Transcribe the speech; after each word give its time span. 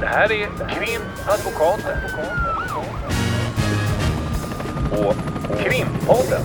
Det 0.00 0.06
här 0.06 0.32
är 0.32 0.46
Krimadvokaten. 0.68 1.98
Och 4.90 5.14
Krimpodden. 5.58 6.42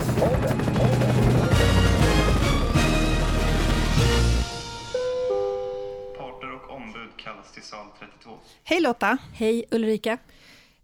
Parter 6.18 6.54
och 6.56 6.76
ombud 6.76 7.10
kallas 7.18 7.52
till 7.54 7.64
sal 7.64 7.86
32. 8.00 8.30
Hej 8.64 8.80
Lotta! 8.82 9.18
Hej 9.34 9.66
Ulrika! 9.72 10.18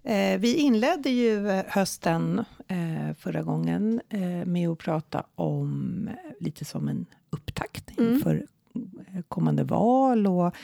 Eh, 0.04 0.39
vi 0.39 0.55
inledde 0.55 1.09
ju 1.09 1.47
hösten 1.68 2.45
eh, 2.68 3.13
förra 3.20 3.41
gången 3.43 4.02
eh, 4.09 4.45
med 4.45 4.70
att 4.70 4.77
prata 4.79 5.23
om 5.36 6.09
lite 6.39 6.66
som 6.66 6.88
en 6.88 7.05
upptakt 7.29 7.82
Mm. 7.97 8.13
inför 8.13 8.36
eh, 9.16 9.21
kommande 9.27 9.63
val 9.63 10.27
och 10.27 10.55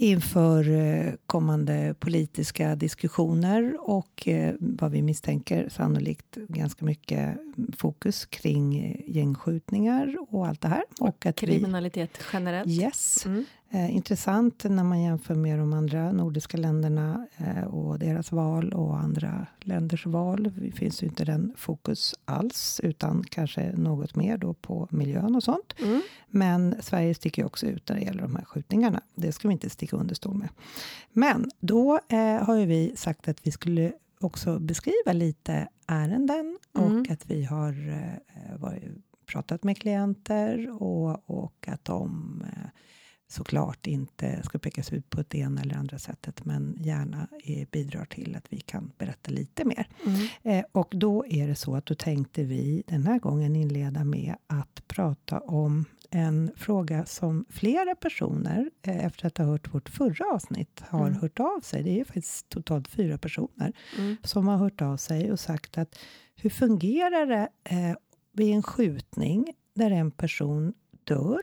inför 0.00 0.70
eh, 0.70 1.12
kommande 1.26 1.94
politiska 1.98 2.74
diskussioner 2.74 3.76
och 3.80 4.28
eh, 4.28 4.54
vad 4.58 4.90
vi 4.90 5.02
misstänker 5.02 5.68
sannolikt 5.68 6.36
ganska 6.48 6.84
mycket 6.84 7.36
fokus 7.76 8.26
kring 8.26 8.78
eh, 8.78 9.16
gängskjutningar 9.16 10.16
och 10.30 10.46
allt 10.46 10.60
det 10.60 10.68
här. 10.68 10.82
Och 11.00 11.26
att 11.26 11.42
vi, 11.42 11.46
Kriminalitet 11.46 12.18
generellt. 12.32 12.68
yes, 12.68 13.26
Mm. 13.26 13.44
Eh, 13.70 13.96
intressant 13.96 14.64
när 14.64 14.84
man 14.84 15.02
jämför 15.02 15.34
med 15.34 15.58
de 15.58 15.72
andra 15.72 16.12
nordiska 16.12 16.56
länderna 16.56 17.26
eh, 17.36 17.64
och 17.64 17.98
deras 17.98 18.32
val 18.32 18.72
och 18.72 18.98
andra 18.98 19.46
länders 19.60 20.06
val. 20.06 20.52
Det 20.56 20.72
finns 20.72 21.02
ju 21.02 21.06
inte 21.06 21.24
den 21.24 21.52
fokus 21.56 22.14
alls, 22.24 22.80
utan 22.84 23.24
kanske 23.30 23.72
något 23.76 24.16
mer 24.16 24.38
då 24.38 24.54
på 24.54 24.88
miljön 24.90 25.36
och 25.36 25.42
sånt. 25.42 25.74
Mm. 25.78 26.02
Men 26.28 26.76
Sverige 26.80 27.14
sticker 27.14 27.42
ju 27.42 27.46
också 27.46 27.66
ut 27.66 27.88
när 27.88 27.96
det 27.96 28.02
gäller 28.02 28.22
de 28.22 28.36
här 28.36 28.44
skjutningarna. 28.44 29.00
Det 29.14 29.32
ska 29.32 29.48
vi 29.48 29.52
inte 29.52 29.70
sticka 29.70 29.96
under 29.96 30.14
stol 30.14 30.34
med. 30.34 30.48
Men 31.12 31.50
då 31.60 32.00
eh, 32.08 32.44
har 32.44 32.56
ju 32.56 32.66
vi 32.66 32.92
sagt 32.96 33.28
att 33.28 33.46
vi 33.46 33.50
skulle 33.50 33.92
också 34.20 34.58
beskriva 34.58 35.12
lite 35.12 35.68
ärenden 35.86 36.58
Mm. 36.78 37.00
och 37.00 37.10
att 37.10 37.30
vi 37.30 37.44
har 37.44 37.88
eh, 37.88 38.58
varit, 38.58 38.84
pratat 39.26 39.64
med 39.64 39.78
klienter 39.78 40.82
och, 40.82 41.30
och 41.30 41.68
att 41.68 41.84
de 41.84 42.42
eh, 42.52 42.68
såklart 43.28 43.86
inte 43.86 44.42
ska 44.42 44.58
pekas 44.58 44.92
ut 44.92 45.10
på 45.10 45.20
ett 45.20 45.34
ena 45.34 45.60
eller 45.60 45.76
andra 45.76 45.98
sättet 45.98 46.44
men 46.44 46.76
gärna 46.80 47.28
bidrar 47.70 48.04
till 48.04 48.36
att 48.36 48.52
vi 48.52 48.60
kan 48.60 48.92
berätta 48.98 49.30
lite 49.30 49.64
mer. 49.64 49.88
Mm. 50.06 50.26
Eh, 50.42 50.64
och 50.72 50.88
då 50.90 51.24
är 51.26 51.48
det 51.48 51.54
så 51.54 51.76
att 51.76 51.86
då 51.86 51.94
tänkte 51.94 52.44
vi 52.44 52.82
den 52.86 53.02
här 53.06 53.18
gången 53.18 53.56
inleda 53.56 54.04
med 54.04 54.34
att 54.46 54.82
prata 54.88 55.40
om 55.40 55.84
en 56.10 56.50
fråga 56.56 57.06
som 57.06 57.44
flera 57.48 57.94
personer 57.94 58.70
eh, 58.82 59.04
efter 59.04 59.26
att 59.26 59.38
ha 59.38 59.44
hört 59.44 59.74
vårt 59.74 59.88
förra 59.88 60.24
avsnitt 60.34 60.82
har 60.88 61.06
Mm. 61.08 61.20
hört 61.20 61.40
av 61.40 61.60
sig. 61.60 61.82
Det 61.82 62.00
är 62.00 62.04
faktiskt 62.04 62.48
totalt 62.48 62.88
fyra 62.88 63.18
personer 63.18 63.72
Mm. 63.98 64.16
som 64.22 64.48
har 64.48 64.56
hört 64.56 64.82
av 64.82 64.96
sig 64.96 65.32
och 65.32 65.40
sagt 65.40 65.78
att 65.78 65.98
hur 66.36 66.50
fungerar 66.50 67.26
det 67.26 67.48
eh, 67.64 67.96
vid 68.32 68.54
en 68.54 68.62
skjutning 68.62 69.46
där 69.74 69.90
en 69.90 70.10
person 70.10 70.74
dör? 71.04 71.42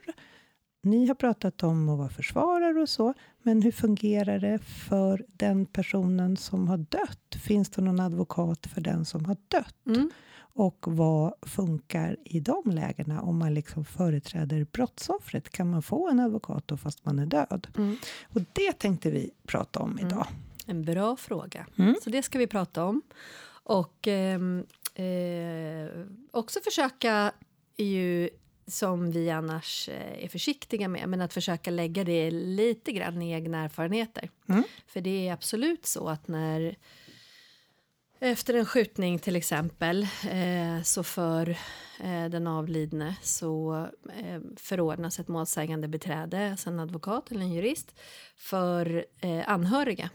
Ni 0.86 1.08
har 1.08 1.16
pratat 1.16 1.64
om 1.64 1.90
att 1.90 1.98
vara 1.98 2.10
försvarare 2.10 2.82
och 2.82 2.90
så, 2.90 3.14
men 3.42 3.62
hur 3.62 3.72
fungerar 3.72 4.40
det 4.40 4.60
för 4.60 5.26
den 5.28 5.66
personen 5.66 6.38
som 6.38 6.68
har 6.68 6.78
dött? 6.78 7.36
Finns 7.44 7.70
det 7.70 7.82
någon 7.82 8.00
advokat 8.00 8.68
för 8.68 8.82
den 8.82 9.06
som 9.06 9.26
har 9.26 9.38
dött? 9.48 9.86
Mm. 9.86 10.12
Och 10.38 10.86
vad 10.88 11.34
funkar 11.42 12.18
i 12.24 12.40
de 12.40 12.64
lägena 12.66 13.22
om 13.22 13.38
man 13.38 13.54
liksom 13.54 13.86
företräder 13.86 14.68
brottsoffret? 14.72 15.50
Kan 15.50 15.70
man 15.70 15.82
få 15.82 16.10
en 16.10 16.20
advokat 16.20 16.68
då 16.68 16.78
fast 16.78 17.06
man 17.06 17.20
är 17.20 17.26
död? 17.26 17.68
Mm. 17.78 17.98
Och 18.34 18.42
det 18.54 18.72
tänkte 18.72 19.12
vi 19.12 19.32
prata 19.48 19.80
om 19.80 20.00
idag. 20.00 20.28
En 20.66 20.86
bra 20.86 21.16
fråga. 21.16 21.68
Mm. 21.78 21.96
Så 22.04 22.10
det 22.10 22.24
ska 22.24 22.40
vi 22.40 22.48
prata 22.48 22.86
om. 22.86 23.02
Och 23.64 24.08
ehm, 24.08 24.66
eh, 24.94 26.06
också 26.32 26.60
försöka 26.64 27.32
ju 27.78 28.30
som 28.68 29.12
vi 29.12 29.30
annars 29.30 29.90
eh, 29.90 30.24
är 30.24 30.28
försiktiga 30.28 30.88
med, 30.88 31.10
men 31.10 31.22
att 31.22 31.34
försöka 31.34 31.72
lägga 31.72 32.04
det 32.04 32.32
lite 32.32 32.92
grann 32.92 33.22
i 33.22 33.32
egna 33.32 33.64
erfarenheter. 33.64 34.30
Mm. 34.50 34.64
För 34.88 35.02
det 35.02 35.28
är 35.28 35.34
absolut 35.34 35.86
så 35.86 36.10
att 36.10 36.28
när 36.28 36.76
efter 38.20 38.54
en 38.54 38.66
skjutning 38.66 39.20
till 39.20 39.36
exempel 39.36 40.08
eh, 40.30 40.82
så 40.84 41.04
för 41.04 41.50
eh, 42.00 42.26
den 42.30 42.48
avlidne 42.48 43.16
så 43.22 43.88
eh, 44.20 44.42
förordnas 44.58 45.20
ett 45.20 45.28
målsägande 45.28 45.88
beträde, 45.88 46.52
alltså 46.52 46.70
en 46.70 46.80
advokat 46.80 47.32
eller 47.32 47.42
en 47.42 47.54
jurist, 47.54 48.00
för 48.36 49.06
eh, 49.20 49.50
anhöriga. 49.50 50.10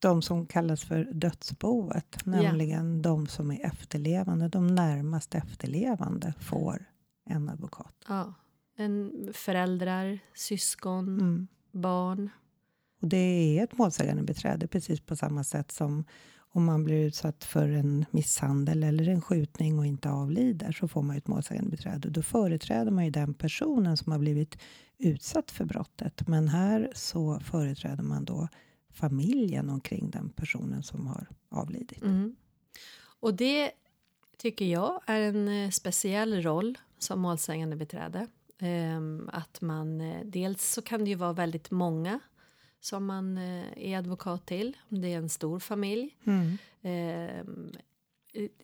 De 0.00 0.22
som 0.22 0.46
kallas 0.46 0.84
för 0.84 1.04
dödsboet, 1.12 2.26
nämligen 2.26 3.02
de 3.02 3.26
som 3.26 3.50
är 3.50 3.66
efterlevande, 3.66 4.48
de 4.48 4.66
närmast 4.66 5.34
efterlevande 5.34 6.34
får 6.40 6.84
en 7.30 7.48
advokat. 7.48 7.94
Ja. 8.08 8.34
En 8.76 9.12
föräldrar, 9.34 10.18
syskon, 10.34 11.18
Mm. 11.18 11.48
barn. 11.72 12.30
Och 13.02 13.08
det 13.08 13.16
är 13.58 13.64
ett 13.64 13.78
målsägandebiträde 13.78 14.66
precis 14.66 15.00
på 15.00 15.16
samma 15.16 15.44
sätt 15.44 15.72
som 15.72 16.04
om 16.52 16.64
man 16.64 16.84
blir 16.84 17.06
utsatt 17.06 17.44
för 17.44 17.68
en 17.68 18.04
misshandel 18.10 18.82
eller 18.82 19.08
en 19.08 19.22
skjutning 19.22 19.78
och 19.78 19.86
inte 19.86 20.10
avlider 20.10 20.72
så 20.72 20.88
får 20.88 21.02
man 21.02 21.16
ett 21.16 21.28
målsägandebiträde. 21.28 22.10
Då 22.10 22.22
företräder 22.22 22.90
man 22.90 23.04
ju 23.04 23.10
den 23.10 23.34
personen 23.34 23.96
som 23.96 24.12
har 24.12 24.18
blivit 24.18 24.58
utsatt 24.98 25.50
för 25.50 25.64
brottet. 25.64 26.28
Men 26.28 26.48
här 26.48 26.92
så 26.94 27.40
företräder 27.40 28.02
man 28.02 28.24
då 28.24 28.48
familjen 28.92 29.70
omkring 29.70 30.10
den 30.10 30.30
personen 30.30 30.82
som 30.82 31.06
har 31.06 31.26
avlidit. 31.48 32.02
Mm. 32.02 32.36
Och 33.20 33.34
det 33.34 33.70
tycker 34.36 34.64
jag 34.64 35.00
är 35.06 35.20
en 35.20 35.48
eh, 35.48 35.70
speciell 35.70 36.42
roll 36.42 36.78
som 36.98 37.20
målsägande 37.20 37.76
beträde. 37.76 38.26
Ehm, 38.58 39.30
att 39.32 39.60
man 39.60 40.00
eh, 40.00 40.24
dels 40.24 40.72
så 40.72 40.82
kan 40.82 41.04
det 41.04 41.10
ju 41.10 41.16
vara 41.16 41.32
väldigt 41.32 41.70
många 41.70 42.20
som 42.80 43.06
man 43.06 43.38
eh, 43.38 43.64
är 43.76 43.98
advokat 43.98 44.46
till 44.46 44.76
om 44.88 45.00
det 45.00 45.08
är 45.08 45.18
en 45.18 45.28
stor 45.28 45.60
familj. 45.60 46.16
Mm. 46.24 46.58
Ehm, 46.82 47.72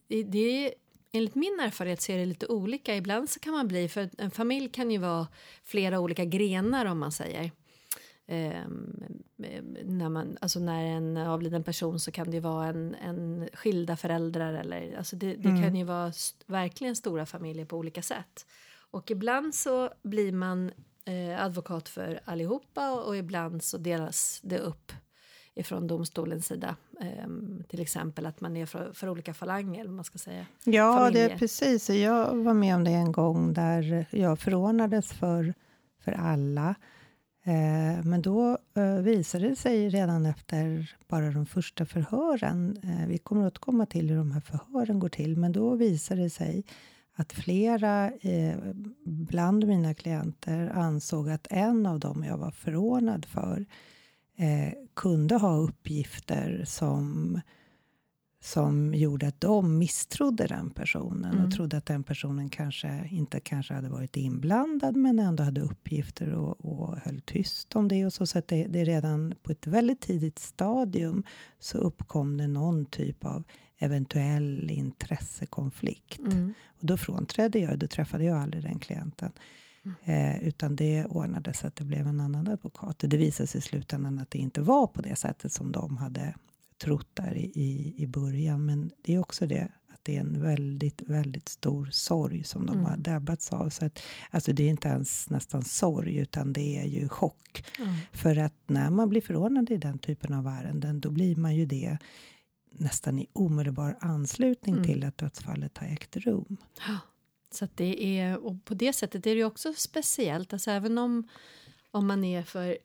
det 0.09 0.39
är, 0.39 0.75
enligt 1.13 1.35
min 1.35 1.61
erfarenhet 1.61 2.03
så 2.03 2.13
är 2.13 2.19
det 2.19 2.27
lite 2.27 2.47
olika. 2.47 2.97
Ibland 2.97 3.31
så 3.31 3.41
kan 3.41 3.53
man 3.53 3.69
bli, 3.69 3.89
för 3.89 4.11
en 4.19 4.31
familj 4.31 4.69
kan 4.69 4.91
ju 4.91 4.99
vara 4.99 5.27
flera 5.63 6.01
olika 6.01 6.25
grenar 6.25 6.87
om 6.87 6.99
man 6.99 7.13
säger. 7.13 7.51
Ehm, 8.29 9.05
när, 9.85 10.09
man, 10.09 10.37
alltså 10.41 10.61
när 10.61 10.85
en 10.85 11.17
avliden 11.17 11.65
person 11.65 12.01
så 12.01 12.11
kan 12.13 12.27
det 12.31 12.37
ju 12.37 12.41
vara 12.41 12.67
en, 12.67 12.95
en 12.95 13.49
skilda 13.53 13.97
föräldrar 13.97 14.53
eller 14.55 14.97
alltså 14.99 15.17
det, 15.17 15.35
det 15.35 15.49
Mm. 15.49 15.63
kan 15.63 15.77
ju 15.77 15.85
vara 15.85 16.09
st- 16.09 16.45
verkligen 16.47 16.97
stora 16.97 17.27
familjer 17.27 17.65
på 17.65 17.77
olika 17.77 18.03
sätt. 18.03 18.47
Och 18.91 19.11
ibland 19.11 19.55
så 19.55 19.91
blir 20.03 20.33
man 20.33 20.71
eh, 21.05 21.45
advokat 21.45 21.89
för 21.89 22.21
allihopa 22.25 22.93
och, 22.93 23.07
och 23.07 23.17
ibland 23.17 23.63
så 23.63 23.79
delas 23.79 24.41
det 24.45 24.59
upp 24.59 24.93
ifrån 25.55 25.87
domstolens 25.87 26.47
sida. 26.47 26.77
Ehm, 27.01 27.63
till 27.69 27.81
exempel 27.81 28.27
att 28.27 28.41
man 28.41 28.57
är 28.57 28.67
för, 28.67 28.93
för 28.93 29.09
olika 29.09 29.35
falanger, 29.35 29.89
man 29.89 30.05
ska 30.05 30.19
säga. 30.19 30.47
Ja, 30.65 30.93
det 30.93 30.99
familje. 30.99 31.31
är 31.35 31.39
precis. 31.39 31.91
Jag 31.91 32.37
var 32.37 32.55
med 32.55 32.75
om 32.77 32.85
det 32.85 32.91
en 32.91 33.13
gång 33.13 33.53
där 33.53 34.07
jag 34.11 34.39
förordnades 34.39 35.13
för, 35.13 35.55
för 36.05 36.13
alla. 36.13 36.75
Eh, 37.47 38.05
men 38.05 38.23
då 38.23 38.59
eh, 38.75 38.95
visade 38.95 39.49
det 39.49 39.57
sig 39.57 39.89
redan 39.89 40.27
efter 40.27 40.91
bara 41.09 41.31
de 41.31 41.47
första 41.47 41.87
förhören, 41.87 42.79
eh, 42.83 43.07
vi 43.09 43.19
kommer 43.19 43.47
att 43.47 43.53
återkomma 43.53 43.87
till 43.87 44.11
hur 44.11 44.17
de 44.17 44.33
här 44.33 44.41
förhören 44.41 44.99
går 44.99 45.09
till, 45.09 45.37
men 45.37 45.53
då 45.53 45.75
visade 45.75 46.23
det 46.23 46.31
sig 46.31 46.65
att 47.17 47.33
flera 47.33 48.11
eh, 48.11 48.57
bland 49.05 49.67
mina 49.67 49.95
klienter 49.95 50.69
ansåg 50.69 51.31
att 51.31 51.47
en 51.51 51.87
av 51.87 52.01
dem 52.01 52.25
jag 52.25 52.39
var 52.39 52.51
förordnad 52.51 53.25
för 53.25 53.67
eh, 54.37 54.73
kunde 54.95 55.35
ha 55.35 55.57
uppgifter 55.57 56.65
som 56.67 57.41
som 58.47 58.95
gjorde 58.95 59.29
att 59.29 59.41
de 59.41 59.79
misstrodde 59.79 60.47
den 60.47 60.71
personen 60.71 61.33
Mm. 61.33 61.45
och 61.45 61.53
trodde 61.53 61.77
att 61.77 61.87
den 61.87 62.03
personen 62.03 62.49
kanske 62.49 63.09
inte 63.11 63.41
kanske 63.41 63.75
hade 63.75 63.89
varit 63.89 64.17
inblandad 64.17 64.97
men 64.97 65.19
ändå 65.19 65.43
hade 65.43 65.61
uppgifter 65.61 66.33
och, 66.33 66.65
och 66.65 66.97
höll 66.97 67.21
tyst 67.21 67.77
om 67.77 67.89
det. 67.89 68.07
Och 68.07 68.13
så 68.13 68.27
så 68.27 68.39
att 68.39 68.49
det, 68.49 68.67
det 68.67 68.85
redan 68.85 69.35
på 69.43 69.53
ett 69.53 69.67
väldigt 69.67 70.01
tidigt 70.01 70.39
stadium 70.39 71.23
så 71.59 71.79
uppkom 71.79 72.37
det 72.37 72.47
någon 72.47 72.87
typ 72.87 73.25
av 73.25 73.45
eventuell 73.79 74.71
intressekonflikt. 74.71 76.19
Mm. 76.19 76.55
Och 76.67 76.87
då 76.87 76.97
frånträdde 76.97 77.59
jag, 77.59 77.79
då 77.79 77.87
träffade 77.87 78.25
jag 78.25 78.39
aldrig 78.39 78.63
den 78.63 78.79
klienten. 78.79 79.33
Eh, 80.05 80.49
utan 80.49 80.77
det 80.77 81.05
ordnades 81.05 81.65
att 81.65 81.77
det 81.77 81.85
blev 81.85 82.07
en 82.07 82.21
annan 82.21 82.49
advokat. 82.49 82.99
Det 82.99 83.17
visade 83.17 83.47
sig 83.47 83.59
i 83.59 83.63
slutändan 83.63 84.19
att 84.19 84.31
det 84.31 84.39
inte 84.39 84.61
var 84.61 84.87
på 84.87 85.03
det 85.03 85.17
sättet 85.17 85.53
som 85.53 85.73
de 85.73 85.97
hade 85.97 86.35
trott 86.79 87.09
där 87.15 87.37
i, 87.37 87.95
i, 87.97 88.07
början. 88.07 88.67
Men 88.67 88.91
det 89.03 89.15
är 89.15 89.19
också 89.19 89.47
det 89.47 89.69
att 89.89 90.01
det 90.03 90.17
är 90.17 90.21
en 90.21 90.43
väldigt, 90.43 91.03
väldigt 91.03 91.49
stor 91.49 91.89
sorg 91.93 92.45
som 92.45 92.67
de 92.67 92.73
Mm. 92.73 92.85
har 92.85 92.97
drabbats 92.97 93.53
av. 93.53 93.69
Så 93.71 93.85
att, 93.85 93.99
alltså 94.31 94.53
det 94.53 94.63
är 94.63 94.69
inte 94.71 94.89
ens 94.89 95.31
nästan 95.31 95.65
sorg, 95.65 96.17
utan 96.17 96.53
det 96.53 96.79
är 96.79 96.85
ju 96.87 97.09
chock. 97.09 97.65
Mm. 97.79 97.95
För 98.13 98.37
att 98.37 98.55
när 98.67 98.91
man 98.91 99.09
blir 99.09 99.21
förordnad 99.21 99.71
i 99.71 99.77
den 99.77 99.99
typen 99.99 100.33
av 100.35 100.47
ärenden, 100.47 101.01
då 101.01 101.11
blir 101.11 101.37
man 101.37 101.57
ju 101.57 101.67
det 101.67 101.99
nästan 102.79 103.19
i 103.19 103.27
omedelbar 103.33 103.97
anslutning 104.01 104.75
Mm. 104.75 104.87
till 104.87 105.05
att 105.05 105.19
dödsfallet 105.19 105.79
har 105.79 105.87
ägt 105.87 106.17
rum. 106.17 106.57
Så 107.55 107.65
att 107.65 107.77
det 107.77 108.19
är, 108.19 108.45
och 108.47 108.65
på 108.65 108.75
det 108.75 108.93
sättet 108.93 109.27
är 109.27 109.31
det 109.31 109.37
ju 109.39 109.45
också 109.45 109.75
speciellt, 109.77 110.53
alltså 110.53 110.71
även 110.71 110.99
om, 110.99 111.29
om 111.91 112.07
man 112.07 112.25
är 112.25 112.43
för 112.43 112.79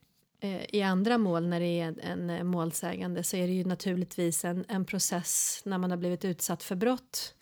i 0.70 0.82
andra 0.82 1.18
mål 1.18 1.48
när 1.48 1.60
det 1.60 1.80
är 1.80 1.96
en 2.02 2.30
eh, 2.30 2.44
målsägande 2.44 3.24
så 3.24 3.38
är 3.38 3.48
det 3.48 3.54
ju 3.54 3.64
naturligtvis 3.64 4.46
en, 4.46 4.66
en 4.68 4.86
process 4.86 5.62
när 5.66 5.78
man 5.78 5.92
har 5.92 5.98
blivit 5.98 6.26
utsatt 6.26 6.64
för 6.64 6.76
brott. 6.76 7.36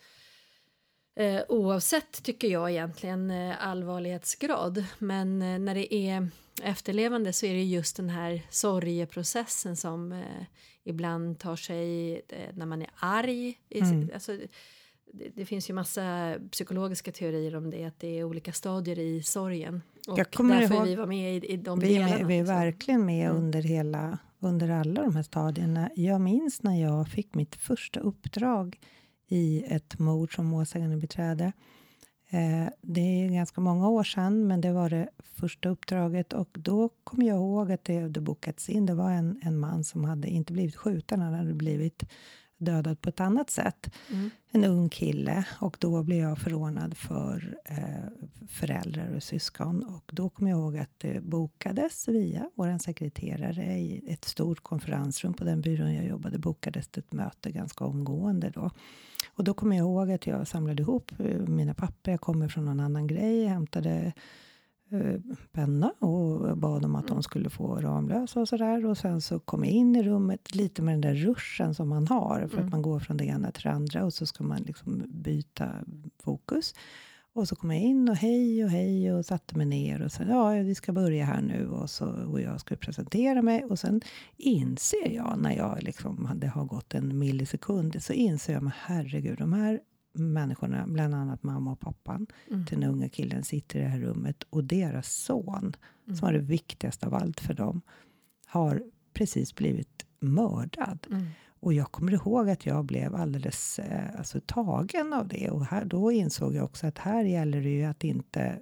Eh, 1.15 1.41
oavsett, 1.49 2.23
tycker 2.23 2.47
jag 2.47 2.71
egentligen, 2.71 3.31
eh, 3.31 3.67
allvarlighetsgrad. 3.67 4.85
Men 4.97 5.41
eh, 5.41 5.59
när 5.59 5.75
det 5.75 5.95
är 5.95 6.27
efterlevande 6.63 7.33
så 7.33 7.45
är 7.45 7.53
det 7.53 7.63
just 7.63 7.97
den 7.97 8.09
här 8.09 8.41
sorgeprocessen 8.49 9.75
som 9.75 10.11
eh, 10.11 10.43
ibland 10.83 11.39
tar 11.39 11.55
sig 11.55 12.13
eh, 12.13 12.55
när 12.55 12.65
man 12.65 12.81
är 12.81 12.89
arg. 12.95 13.59
Mm. 13.69 14.09
Alltså, 14.13 14.37
det, 15.13 15.29
det 15.35 15.45
finns 15.45 15.69
ju 15.69 15.73
massa 15.73 16.35
psykologiska 16.51 17.11
teorier 17.11 17.55
om 17.55 17.69
det, 17.69 17.85
att 17.85 17.99
det 17.99 18.19
är 18.19 18.23
olika 18.23 18.53
stadier 18.53 18.99
i 18.99 19.23
sorgen. 19.23 19.81
Och 20.07 20.19
Jag 20.19 20.31
kommer 20.31 20.61
därför 20.61 20.75
ihåg- 20.75 20.85
vi 20.85 20.95
var 20.95 21.05
med 21.05 21.43
i, 21.43 21.47
i 21.53 21.57
de 21.57 21.79
Vi 21.79 21.87
är, 21.95 21.99
delarna. 21.99 22.17
med, 22.17 22.27
vi 22.27 22.37
är 22.39 22.43
verkligen 22.43 23.05
med 23.05 23.25
Mm. 23.29 23.37
under, 23.43 23.61
hela, 23.61 24.17
under 24.39 24.69
alla 24.69 25.01
de 25.01 25.15
här 25.15 25.23
stadierna. 25.23 25.89
Jag 25.95 26.21
minns 26.21 26.63
när 26.63 26.81
jag 26.81 27.07
fick 27.09 27.35
mitt 27.35 27.55
första 27.55 27.99
uppdrag 27.99 28.79
i 29.27 29.63
ett 29.67 29.99
mord 29.99 30.35
som 30.35 30.45
målsägande 30.45 30.97
beträde. 30.97 31.51
Eh, 32.31 32.69
det 32.81 33.01
är 33.01 33.29
ganska 33.33 33.61
många 33.61 33.89
år 33.89 34.03
sedan, 34.03 34.47
men 34.47 34.61
det 34.61 34.71
var 34.71 34.89
det 34.89 35.09
första 35.23 35.69
uppdraget. 35.69 36.33
Och 36.33 36.49
då 36.59 36.89
kommer 37.03 37.27
jag 37.27 37.35
ihåg 37.37 37.71
att 37.71 37.83
det 37.83 37.99
hade 38.01 38.21
bokats 38.21 38.69
in. 38.69 38.85
Det 38.85 38.93
var 38.93 39.11
en, 39.11 39.39
en 39.43 39.59
man 39.59 39.83
som 39.83 40.03
hade 40.03 40.27
inte 40.27 40.53
blivit 40.53 40.75
skjuten, 40.75 41.21
han 41.21 41.33
hade 41.33 41.53
blivit 41.53 42.03
dödad 42.59 43.01
på 43.01 43.09
ett 43.09 43.19
annat 43.19 43.49
sätt. 43.49 43.91
Mm. 44.09 44.29
En 44.51 44.63
ung 44.63 44.89
kille. 44.89 45.45
Och 45.59 45.77
då 45.79 46.03
blev 46.03 46.19
jag 46.19 46.37
förordnad 46.37 46.97
för 46.97 47.57
eh, 47.65 48.27
föräldrar 48.49 49.15
och 49.15 49.23
syskon. 49.23 49.83
Och 49.83 50.11
då 50.13 50.29
kommer 50.29 50.51
jag 50.51 50.59
ihåg 50.59 50.77
att 50.77 50.93
det 50.97 51.23
bokades 51.23 52.07
via 52.07 52.49
vår 52.55 52.77
sekreterare 52.77 53.63
i 53.63 54.03
ett 54.07 54.25
stort 54.25 54.63
konferensrum 54.63 55.33
på 55.33 55.43
den 55.43 55.61
byrån 55.61 55.93
jag 55.93 56.05
jobbade. 56.05 56.37
Bokades 56.37 56.87
det 56.87 56.99
ett 56.99 57.13
möte 57.13 57.51
ganska 57.51 57.85
omgående 57.85 58.49
då. 58.49 58.71
Och 59.27 59.43
då 59.43 59.53
kommer 59.53 59.77
jag 59.77 59.83
ihåg 59.83 60.11
att 60.11 60.27
jag 60.27 60.47
samlade 60.47 60.81
ihop 60.81 61.11
eh, 61.19 61.39
mina 61.39 61.73
papper. 61.73 62.11
Jag 62.11 62.21
kommer 62.21 62.47
från 62.47 62.65
någon 62.65 62.79
annan 62.79 63.07
grej. 63.07 63.45
Hämtade 63.45 64.13
penna 65.51 65.89
och 65.99 66.57
bad 66.57 66.85
om 66.85 66.95
att 66.95 67.07
de 67.07 67.23
skulle 67.23 67.49
få 67.49 67.75
Ramlösa 67.75 68.39
och 68.39 68.47
sådär. 68.47 68.85
Och 68.85 68.97
sen 68.97 69.21
så 69.21 69.39
kom 69.39 69.63
jag 69.63 69.73
in 69.73 69.95
i 69.95 70.03
rummet 70.03 70.55
lite 70.55 70.81
med 70.81 70.93
den 70.93 71.01
där 71.01 71.13
ruschen 71.15 71.75
som 71.75 71.89
man 71.89 72.07
har. 72.07 72.47
För 72.47 72.57
Mm. 72.57 72.65
att 72.65 72.71
man 72.71 72.81
går 72.81 72.99
från 72.99 73.17
det 73.17 73.25
ena 73.25 73.51
till 73.51 73.63
det 73.63 73.71
andra 73.71 74.05
och 74.05 74.13
så 74.13 74.25
ska 74.25 74.43
man 74.43 74.61
liksom 74.61 75.03
byta 75.07 75.69
fokus. 76.23 76.73
Och 77.33 77.47
så 77.47 77.55
kom 77.55 77.71
jag 77.71 77.81
in 77.81 78.09
och 78.09 78.15
hej 78.15 78.63
och 78.63 78.69
hej 78.69 79.13
och 79.13 79.25
satte 79.25 79.57
mig 79.57 79.65
ner 79.65 80.01
och 80.01 80.11
sa 80.11 80.23
ja, 80.23 80.49
vi 80.49 80.75
ska 80.75 80.93
börja 80.93 81.25
här 81.25 81.41
nu 81.41 81.69
och, 81.69 81.89
så, 81.89 82.05
och 82.05 82.41
jag 82.41 82.59
skulle 82.59 82.77
presentera 82.77 83.41
mig. 83.41 83.63
Och 83.65 83.79
sen 83.79 84.01
inser 84.37 85.09
jag 85.15 85.39
när 85.39 85.57
jag 85.57 85.83
liksom, 85.83 86.29
det 86.35 86.47
har 86.47 86.65
gått 86.65 86.93
en 86.93 87.19
millisekund, 87.19 88.03
så 88.03 88.13
inser 88.13 88.53
jag, 88.53 88.63
men 88.63 88.71
herregud, 88.85 89.37
de 89.37 89.53
här 89.53 89.79
människorna, 90.13 90.87
bland 90.87 91.15
annat 91.15 91.43
mamma 91.43 91.71
och 91.71 91.79
pappan 91.79 92.27
Mm. 92.51 92.65
till 92.65 92.79
den 92.79 92.89
unga 92.89 93.09
killen, 93.09 93.43
sitter 93.43 93.79
i 93.79 93.81
det 93.81 93.87
här 93.89 93.99
rummet 93.99 94.43
och 94.49 94.63
deras 94.63 95.11
son, 95.13 95.73
Mm. 96.07 96.17
som 96.17 96.25
var 96.25 96.33
det 96.33 96.39
viktigaste 96.39 97.05
av 97.07 97.13
allt 97.13 97.39
för 97.39 97.53
dem, 97.53 97.81
har 98.45 98.83
precis 99.13 99.55
blivit 99.55 100.05
mördad. 100.19 101.07
Mm. 101.11 101.25
Och 101.61 101.73
jag 101.73 101.91
kommer 101.91 102.11
ihåg 102.11 102.49
att 102.49 102.65
jag 102.65 102.85
blev 102.85 103.15
alldeles 103.15 103.79
eh, 103.79 104.17
alltså, 104.17 104.39
tagen 104.45 105.13
av 105.13 105.27
det. 105.27 105.49
Och 105.49 105.65
här, 105.65 105.85
då 105.85 106.11
insåg 106.11 106.55
jag 106.55 106.63
också 106.65 106.87
att 106.87 106.97
här 106.97 107.23
gäller 107.23 107.61
det 107.61 107.69
ju 107.69 107.83
att 107.83 108.03
inte 108.03 108.59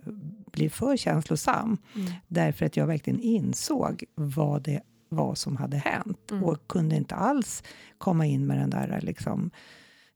bli 0.52 0.70
för 0.70 0.98
känslosam. 0.98 1.78
Mm. 1.96 2.12
Därför 2.28 2.66
att 2.66 2.78
jag 2.78 2.88
verkligen 2.88 3.20
insåg 3.20 4.04
vad 4.16 4.64
det 4.64 4.82
var 5.10 5.36
som 5.36 5.58
hade 5.58 5.78
hänt. 5.78 6.32
Mm. 6.32 6.44
Och 6.44 6.68
kunde 6.68 6.96
inte 6.96 7.16
alls 7.16 7.64
komma 7.98 8.26
in 8.26 8.46
med 8.48 8.58
den 8.58 8.70
där 8.70 9.00
liksom, 9.04 9.52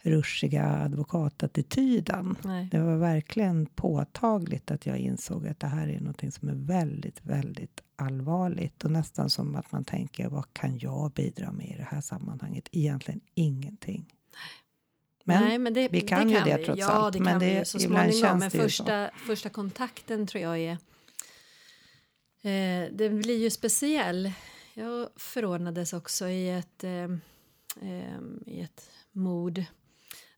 ruschiga 0.01 0.65
advokatattityden. 0.65 2.35
Nej. 2.43 2.67
Det 2.71 2.79
var 2.79 2.97
verkligen 2.97 3.65
påtagligt 3.65 4.71
att 4.71 4.85
jag 4.85 4.97
insåg 4.97 5.47
att 5.47 5.59
det 5.59 5.67
här 5.67 5.87
är 5.87 5.99
något 5.99 6.33
som 6.33 6.49
är 6.49 6.53
väldigt, 6.53 7.19
väldigt 7.25 7.81
allvarligt. 7.95 8.83
Och 8.83 8.91
nästan 8.91 9.29
som 9.29 9.55
att 9.55 9.71
man 9.71 9.83
tänker, 9.83 10.29
vad 10.29 10.53
kan 10.53 10.77
jag 10.79 11.11
bidra 11.11 11.51
med 11.51 11.65
i 11.67 11.75
det 11.77 11.87
här 11.91 12.01
sammanhanget? 12.01 12.69
Egentligen 12.71 13.21
ingenting. 13.33 14.05
Men, 15.23 15.43
Nej, 15.43 15.57
men 15.57 15.73
det, 15.73 15.87
vi 15.91 16.01
kan 16.01 16.29
ju 16.29 16.39
det 16.39 16.57
vi. 16.57 16.65
trots 16.65 16.79
ja, 16.79 16.87
allt, 16.87 17.13
det 17.13 17.19
men 17.19 17.31
kan 17.33 17.39
vi 17.39 17.45
det- 17.45 17.59
ju 17.59 17.65
så 17.65 17.77
ibland 17.79 18.13
småningom. 18.13 18.21
känns 18.41 18.53
Men 18.53 18.61
det 18.61 18.69
första, 18.69 19.09
första 19.27 19.49
kontakten 19.49 20.27
tror 20.27 20.43
jag 20.43 20.59
är... 20.59 20.77
Eh, 22.43 22.91
den 22.91 23.21
blir 23.21 23.37
ju 23.37 23.49
speciell. 23.49 24.31
Jag 24.73 25.09
förordnades 25.15 25.93
också 25.93 26.27
i 26.27 26.49
ett, 26.49 26.83
eh, 26.83 27.03
eh, 27.81 28.19
i 28.45 28.61
ett 28.61 28.89
mord 29.11 29.63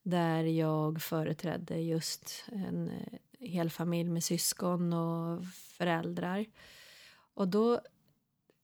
där 0.03 0.43
jag 0.43 1.01
företrädde 1.01 1.77
just 1.77 2.45
en 2.51 2.89
eh, 2.89 3.19
hel 3.39 3.69
familj 3.69 4.09
med 4.09 4.23
syskon 4.23 4.93
och 4.93 5.45
föräldrar. 5.77 6.45
Och 7.33 7.47
då 7.47 7.81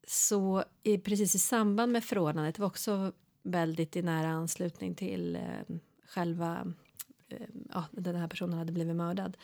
så 0.08 0.64
i, 0.84 0.98
precis 0.98 1.36
i 1.36 1.40
samband 1.40 1.92
med 1.92 2.04
förordnandet, 2.04 2.56
det 2.56 2.62
var 2.62 2.68
också 2.68 3.12
väldigt 3.44 3.96
i 3.96 4.02
nära 4.02 4.28
anslutning 4.28 4.96
till 4.96 5.36
eh, 5.36 5.76
själva 6.08 6.74
eh, 7.30 7.48
ja, 7.74 7.84
den 7.92 8.16
här 8.16 8.28
personen 8.28 8.60
hade 8.60 8.72
blivit 8.72 8.96
mördad. 8.96 9.38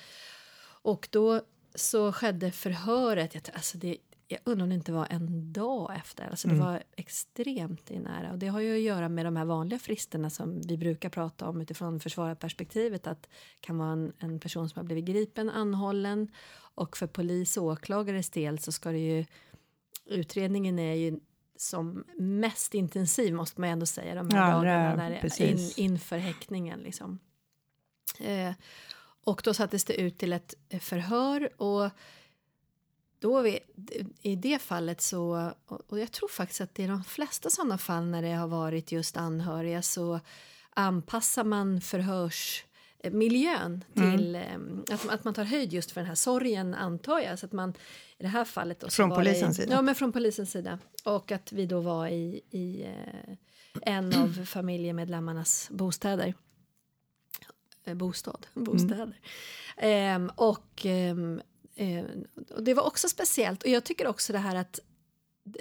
Och 0.64 1.08
då 1.12 1.42
så 1.76 2.12
skedde 2.12 2.52
förhöret, 2.52 3.36
jag, 3.36 3.50
alltså 3.54 3.78
det, 3.78 3.98
jag 4.28 4.40
undrar 4.44 4.64
om 4.64 4.70
det 4.70 4.76
inte 4.76 4.92
var 4.92 5.08
en 5.10 5.54
dag 5.54 5.96
efter, 5.96 6.28
alltså 6.30 6.48
det 6.48 6.54
Mm. 6.54 6.66
var 6.66 6.84
extremt 6.96 7.92
i 7.92 8.00
nära. 8.00 8.32
Och 8.32 8.38
det 8.40 8.48
har 8.48 8.60
ju 8.60 8.76
att 8.76 8.82
göra 8.82 9.10
med 9.10 9.26
de 9.26 9.36
här 9.36 9.46
vanliga 9.46 9.80
fristerna 9.80 10.30
som 10.30 10.62
vi 10.62 10.78
brukar 10.78 11.10
prata 11.10 11.50
om 11.50 11.62
utifrån 11.62 12.00
försvararperspektivet, 12.00 13.08
att 13.08 13.22
det 13.22 13.28
kan 13.60 13.78
vara 13.78 13.92
en, 13.92 14.14
en 14.20 14.40
person 14.40 14.70
som 14.70 14.80
har 14.80 14.84
blivit 14.84 15.06
gripen, 15.06 15.50
anhållen 15.50 16.32
och 16.76 16.98
för 16.98 17.08
polis 17.08 17.58
och 17.58 17.64
åklagares 17.64 18.30
del 18.30 18.60
så 18.60 18.72
ska 18.72 18.92
det 18.92 19.00
ju 19.00 19.26
utredningen 20.06 20.80
är 20.80 20.94
ju 20.94 21.20
som 21.58 22.04
mest 22.18 22.74
intensiv 22.74 23.34
måste 23.34 23.62
man 23.62 23.70
ändå 23.70 23.86
säga 23.86 24.16
de 24.16 24.30
här 24.30 24.50
Ja, 24.50 24.56
dagarna 24.56 24.96
när 24.96 25.10
det, 25.38 25.40
in, 25.52 25.72
inför 25.78 26.18
häktningen 26.18 26.80
liksom. 26.80 27.20
Eh, 28.20 28.52
och 29.24 29.42
då 29.46 29.54
sattes 29.54 29.86
det 29.86 29.94
ut 30.02 30.18
till 30.18 30.34
ett 30.34 30.54
förhör 30.80 31.62
och 31.62 31.90
då 33.20 33.42
vi, 33.42 33.60
i 34.22 34.36
det 34.36 34.60
fallet 34.60 35.02
så, 35.02 35.52
och 35.68 36.00
jag 36.00 36.12
tror 36.12 36.30
faktiskt 36.30 36.62
att 36.62 36.80
i 36.80 36.88
de 36.88 37.04
flesta 37.04 37.50
sådana 37.50 37.78
fall 37.78 38.06
när 38.06 38.22
det 38.22 38.34
har 38.34 38.48
varit 38.48 38.92
just 38.92 39.18
anhöriga 39.18 39.82
så 39.82 40.20
anpassar 40.70 41.44
man 41.44 41.82
förhörsmiljön 41.82 43.84
Mm. 43.96 44.18
till 44.18 44.36
eh, 44.36 44.42
att, 44.96 45.10
att 45.10 45.24
man 45.24 45.34
tar 45.34 45.44
höjd 45.44 45.74
just 45.74 45.92
för 45.92 46.02
den 46.02 46.08
här 46.08 46.16
sorgen 46.16 46.74
antar 46.74 47.20
jag. 47.20 47.40
Så 47.40 47.46
att 47.46 47.52
man 47.52 47.70
i 48.18 48.24
det 48.24 48.28
här 48.28 48.46
fallet 48.46 48.80
då 48.80 48.90
Från 48.90 49.10
polisens 49.10 49.60
i, 49.60 49.62
sida? 49.62 49.74
Ja, 49.74 49.82
men 49.82 49.96
från 49.96 50.12
polisens 50.12 50.52
sida. 50.52 50.80
Och 51.04 51.32
att 51.32 51.52
vi 51.52 51.66
då 51.66 51.80
var 51.80 52.08
i, 52.08 52.42
i 52.52 52.84
eh, 52.84 53.36
en 53.82 54.14
av 54.16 54.46
familjemedlemmarnas 54.46 55.68
bostäder. 55.72 56.34
Eh, 57.86 57.94
bostad, 57.94 58.48
bostäder. 58.54 59.20
Ehm, 59.78 60.32
och, 60.36 60.86
ehm, 60.86 61.40
eh, 61.40 61.44
och 62.50 62.64
det 62.64 62.74
var 62.74 62.84
också 62.84 63.10
speciellt. 63.10 63.64
Och 63.64 63.70
jag 63.70 63.84
tycker 63.84 64.08
också 64.08 64.34
det 64.34 64.40
här 64.40 64.56
att 64.56 64.80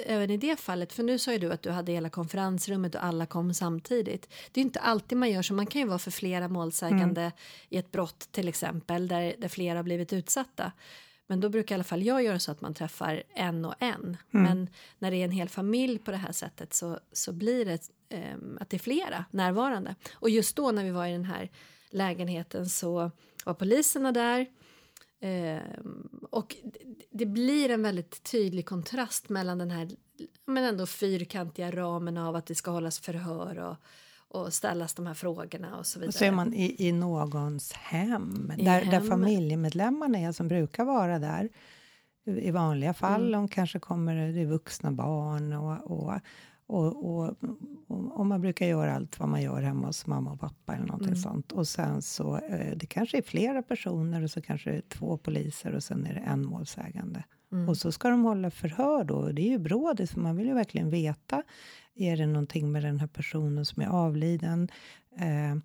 även 0.06 0.30
i 0.30 0.36
det 0.36 0.60
fallet, 0.60 0.92
för 0.92 1.02
nu 1.02 1.18
sa 1.18 1.32
ju 1.32 1.38
du 1.38 1.52
att 1.52 1.62
du 1.62 1.70
hade 1.70 1.92
hela 1.92 2.10
konferensrummet 2.10 2.94
och 2.94 3.04
alla 3.04 3.26
kom 3.26 3.54
samtidigt. 3.54 4.28
Det 4.52 4.60
är 4.60 4.62
inte 4.62 4.80
alltid 4.80 5.18
man 5.18 5.30
gör 5.30 5.42
så, 5.42 5.54
man 5.54 5.66
kan 5.66 5.80
ju 5.80 5.86
vara 5.86 5.98
för 5.98 6.10
flera 6.10 6.48
målsägande 6.48 7.32
i 7.68 7.76
ett 7.76 7.92
brott 7.92 8.28
till 8.32 8.48
exempel, 8.48 9.08
där, 9.08 9.34
där 9.38 9.48
flera 9.48 9.78
har 9.78 9.82
blivit 9.82 10.12
utsatta. 10.12 10.72
Men 11.26 11.40
då 11.40 11.48
brukar 11.48 11.74
i 11.74 11.76
alla 11.76 11.84
fall 11.84 12.02
jag 12.02 12.22
göra 12.22 12.38
så 12.38 12.52
att 12.52 12.60
man 12.60 12.74
träffar 12.74 13.22
en 13.34 13.64
och 13.64 13.74
en. 13.78 14.16
Men 14.30 14.68
när 14.98 15.10
det 15.10 15.16
är 15.16 15.24
en 15.24 15.30
hel 15.30 15.48
familj 15.48 15.98
på 15.98 16.10
det 16.10 16.16
här 16.16 16.32
sättet 16.32 16.74
så, 16.74 16.98
så 17.12 17.32
blir 17.32 17.64
det 17.64 17.90
ehm, 18.08 18.58
att 18.60 18.70
det 18.70 18.76
är 18.76 18.78
flera 18.78 19.24
närvarande. 19.30 19.94
Och 20.12 20.30
just 20.30 20.56
då 20.56 20.70
när 20.70 20.84
vi 20.84 20.90
var 20.90 21.06
i 21.06 21.12
den 21.12 21.24
här 21.24 21.50
lägenheten 21.90 22.68
så 22.68 23.10
var 23.44 23.54
poliserna 23.54 24.12
där. 24.12 24.46
Ehm, 25.20 26.08
och 26.30 26.56
det, 27.10 27.26
blir 27.26 27.70
en 27.70 27.82
väldigt 27.82 28.22
tydlig 28.22 28.66
kontrast 28.66 29.28
mellan 29.28 29.58
den 29.58 29.70
här 29.70 29.88
men 30.46 30.64
ändå 30.64 30.86
fyrkantiga 30.86 31.70
ramen 31.70 32.16
av 32.16 32.36
att 32.36 32.46
det 32.46 32.54
ska 32.54 32.70
hållas 32.70 32.98
förhör 32.98 33.58
och, 33.58 33.76
och 34.38 34.52
ställas 34.54 34.94
de 34.94 35.06
här 35.06 35.14
frågorna 35.14 35.76
och 35.76 35.86
så 35.86 35.98
vidare. 35.98 36.08
Och 36.08 36.14
så 36.14 36.24
är 36.24 36.30
man 36.30 36.54
i, 36.54 36.88
i 36.88 36.92
någons 36.92 37.72
hem, 37.72 38.52
I 38.58 38.64
där, 38.64 38.84
där 38.84 38.90
hem. 38.90 39.06
familjemedlemmarna 39.08 40.18
är 40.18 40.32
som 40.32 40.48
brukar 40.48 40.84
vara 40.84 41.18
där. 41.18 41.48
I 42.26 42.50
vanliga 42.50 42.94
fall, 42.94 43.20
Mm. 43.20 43.32
de 43.32 43.48
kanske 43.48 43.78
kommer, 43.78 44.32
det 44.32 44.40
är 44.40 44.46
vuxna 44.46 44.92
barn 44.92 45.52
och, 45.52 45.90
och, 45.90 46.12
och, 46.66 47.04
och, 47.04 47.34
och, 47.88 48.26
man 48.26 48.40
brukar 48.40 48.66
göra 48.66 48.94
allt 48.94 49.18
vad 49.18 49.28
man 49.28 49.42
gör 49.42 49.62
hemma 49.62 49.86
hos 49.86 50.06
mamma 50.06 50.32
och 50.32 50.40
pappa 50.40 50.74
eller 50.74 50.86
någonting 50.86 51.08
Mm. 51.08 51.20
sånt. 51.20 51.52
Och 51.52 51.68
sen 51.68 52.02
så, 52.02 52.36
eh, 52.36 52.76
det 52.76 52.86
kanske 52.86 53.18
är 53.18 53.22
flera 53.22 53.62
personer 53.62 54.22
och 54.22 54.30
så 54.30 54.42
kanske 54.42 54.70
det 54.70 54.76
är 54.76 54.80
två 54.88 55.16
poliser 55.18 55.74
och 55.74 55.82
sen 55.82 56.06
är 56.06 56.14
det 56.14 56.20
en 56.20 56.46
målsägande. 56.46 57.24
Mm. 57.52 57.68
Och 57.68 57.76
så 57.76 57.92
ska 57.92 58.08
de 58.08 58.22
hålla 58.22 58.50
förhör 58.50 59.04
då. 59.04 59.14
Och 59.14 59.34
det 59.34 59.42
är 59.42 59.50
ju 59.50 59.58
brådis, 59.58 60.10
för 60.10 60.20
man 60.20 60.36
vill 60.36 60.46
ju 60.46 60.54
verkligen 60.54 60.90
veta. 60.90 61.42
Är 61.94 62.16
det 62.16 62.26
någonting 62.26 62.72
med 62.72 62.82
den 62.82 63.00
här 63.00 63.06
personen 63.06 63.64
som 63.64 63.82
är 63.82 63.86
avliden? 63.88 64.68
Eh, 65.18 65.56